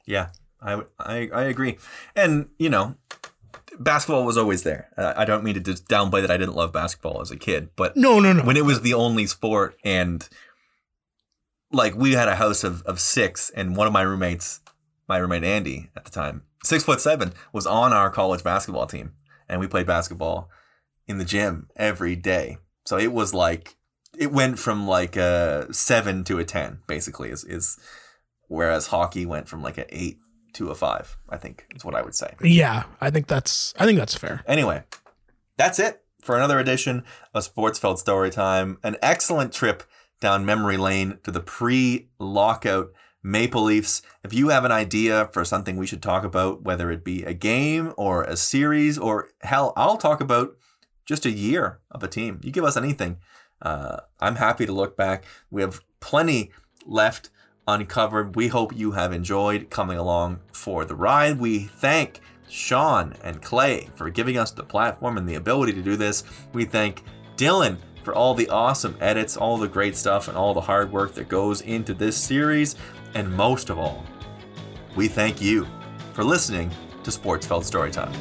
Yeah, 0.07 0.29
I, 0.61 0.83
I, 0.99 1.29
I 1.33 1.42
agree. 1.44 1.79
And, 2.16 2.49
you 2.59 2.68
know, 2.68 2.96
basketball 3.79 4.25
was 4.27 4.37
always 4.37 4.64
there. 4.64 4.90
I 4.99 5.23
I 5.23 5.25
don't 5.25 5.44
mean 5.44 5.55
to 5.55 5.61
just 5.61 5.88
downplay 5.88 6.20
that 6.20 6.31
I 6.31 6.37
didn't 6.37 6.57
love 6.57 6.73
basketball 6.73 7.20
as 7.20 7.31
a 7.31 7.37
kid, 7.37 7.70
but 7.77 7.96
No, 7.96 8.20
no, 8.20 8.33
no. 8.33 8.42
when 8.42 8.57
it 8.57 8.64
was 8.64 8.81
the 8.83 8.94
only 8.94 9.27
sport 9.27 9.77
and 9.85 10.29
like 11.72 11.94
we 11.94 12.12
had 12.12 12.28
a 12.28 12.37
house 12.37 12.64
of, 12.64 12.83
of 12.83 13.00
six 13.00 13.50
and 13.50 13.76
one 13.76 13.87
of 13.87 13.92
my 13.92 14.02
roommates, 14.02 14.61
my 15.09 15.18
roommate 15.18 15.44
Andy 15.44 15.90
at 15.96 16.04
the 16.04 16.11
time, 16.11 16.42
six 16.64 16.85
foot 16.85 17.00
seven, 17.00 17.33
was 17.52 17.66
on 17.66 17.92
our 17.92 18.11
college 18.11 18.42
basketball 18.42 18.87
team. 18.87 19.12
And 19.48 19.61
we 19.61 19.66
played 19.66 19.87
basketball 19.87 20.48
in 21.06 21.18
the 21.18 21.24
gym 21.24 21.68
every 21.76 22.16
day. 22.16 22.59
So 22.85 22.98
it 22.98 23.12
was 23.12 23.35
like, 23.35 23.76
it 24.18 24.33
went 24.33 24.59
from 24.59 24.87
like 24.87 25.16
a 25.16 25.72
seven 25.72 26.24
to 26.24 26.38
a 26.38 26.44
10, 26.44 26.80
basically, 26.87 27.30
is, 27.30 27.44
is 27.44 27.78
whereas 28.48 28.88
hockey 28.88 29.26
went 29.26 29.48
from 29.48 29.62
like 29.62 29.78
an 29.78 29.87
eight 29.90 30.18
to 30.54 30.70
a 30.70 30.74
five, 30.74 31.16
I 31.28 31.37
think 31.37 31.66
is 31.74 31.85
what 31.85 31.94
I 31.94 32.02
would 32.02 32.14
say. 32.14 32.35
Yeah, 32.42 32.85
I 33.00 33.11
think 33.11 33.28
that's 33.28 33.72
I 33.78 33.87
think 33.87 33.98
that's 33.98 34.16
fair. 34.16 34.42
Anyway, 34.46 34.83
that's 35.56 35.78
it 35.78 36.02
for 36.22 36.37
another 36.37 36.59
edition 36.59 37.04
of 37.33 37.48
Sportsfeld 37.48 37.98
story 37.98 38.30
time 38.30 38.78
An 38.83 38.96
excellent 39.02 39.52
trip 39.52 39.85
down 40.20 40.44
memory 40.44 40.76
lane 40.76 41.18
to 41.24 41.30
the 41.30 41.40
pre-lockout 41.40 42.92
Maple 43.22 43.62
Leafs. 43.62 44.02
If 44.24 44.33
you 44.33 44.48
have 44.48 44.64
an 44.64 44.72
idea 44.72 45.28
for 45.33 45.44
something 45.44 45.76
we 45.76 45.87
should 45.87 46.02
talk 46.02 46.24
about, 46.24 46.62
whether 46.62 46.90
it 46.90 47.04
be 47.04 47.22
a 47.24 47.35
game 47.35 47.92
or 47.96 48.24
a 48.24 48.37
series, 48.37 48.98
or 48.98 49.28
hell, 49.42 49.72
I'll 49.76 49.96
talk 49.96 50.20
about 50.20 50.56
just 51.04 51.26
a 51.26 51.30
year 51.30 51.80
of 51.90 52.02
a 52.02 52.09
team. 52.09 52.40
You 52.42 52.52
give 52.52 52.64
us 52.64 52.76
anything. 52.76 53.18
Uh, 53.61 54.00
I'm 54.20 54.37
happy 54.37 54.64
to 54.64 54.72
look 54.72 54.96
back. 54.96 55.24
We 55.50 55.61
have 55.62 55.80
plenty 56.00 56.50
left 56.87 57.30
uncovered. 57.66 58.37
We 58.37 58.48
hope 58.48 58.76
you 58.76 58.92
have 58.92 59.12
enjoyed 59.12 59.70
coming 59.70 59.98
along 59.98 60.40
for 60.52 60.85
the 60.85 60.94
ride. 60.94 61.38
We 61.38 61.61
thank 61.64 62.20
Sean 62.48 63.14
and 63.22 63.42
Clay 63.42 63.88
for 63.94 64.09
giving 64.11 64.38
us 64.38 64.50
the 64.50 64.64
platform 64.64 65.16
and 65.18 65.28
the 65.28 65.35
ability 65.35 65.74
to 65.74 65.83
do 65.83 65.96
this. 65.96 66.24
We 66.52 66.64
thank 66.64 67.02
Dylan 67.37 67.78
for 68.02 68.14
all 68.14 68.34
the 68.34 68.48
awesome 68.48 68.96
edits, 69.00 69.36
all 69.36 69.58
the 69.58 69.68
great 69.68 69.96
stuff, 69.96 70.28
and 70.28 70.36
all 70.36 70.54
the 70.54 70.60
hard 70.60 70.92
work 70.92 71.14
that 71.14 71.28
goes 71.28 71.60
into 71.60 71.94
this 71.94 72.16
series. 72.16 72.76
And 73.14 73.32
most 73.32 73.70
of 73.70 73.78
all, 73.78 74.04
we 74.96 75.08
thank 75.08 75.40
you 75.40 75.66
for 76.12 76.24
listening 76.24 76.70
to 77.04 77.10
Sportsfeld 77.10 77.64
Storytime. 77.64 78.14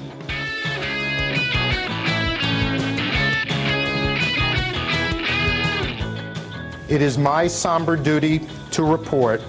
It 6.89 7.03
is 7.03 7.19
my 7.19 7.47
somber 7.47 7.95
duty 7.95 8.41
to 8.71 8.83
report 8.83 9.41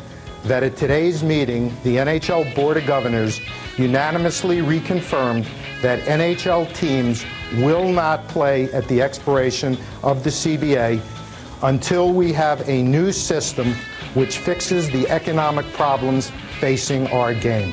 that 0.45 0.63
at 0.63 0.77
today's 0.77 1.23
meeting, 1.23 1.69
the 1.85 1.97
NHL 1.97 2.55
Board 2.55 2.77
of 2.77 2.87
Governors 2.87 3.41
unanimously 3.79 4.59
reconfirmed 4.59 5.47
that 5.81 6.01
NHL 6.01 6.75
teams 6.75 7.25
will 7.55 7.91
not 7.91 8.27
play 8.29 8.71
at 8.73 8.87
the 8.89 9.03
expiration 9.03 9.77
of 10.03 10.25
the 10.25 10.31
CBA 10.31 11.01
until 11.63 12.13
we 12.13 12.33
have 12.33 12.67
a 12.69 12.83
new 12.83 13.13
system 13.13 13.75
which 14.15 14.39
fixes 14.39 14.91
the 14.91 15.09
economic 15.09 15.67
problems 15.73 16.31
facing 16.59 17.07
our 17.09 17.35
game. 17.35 17.73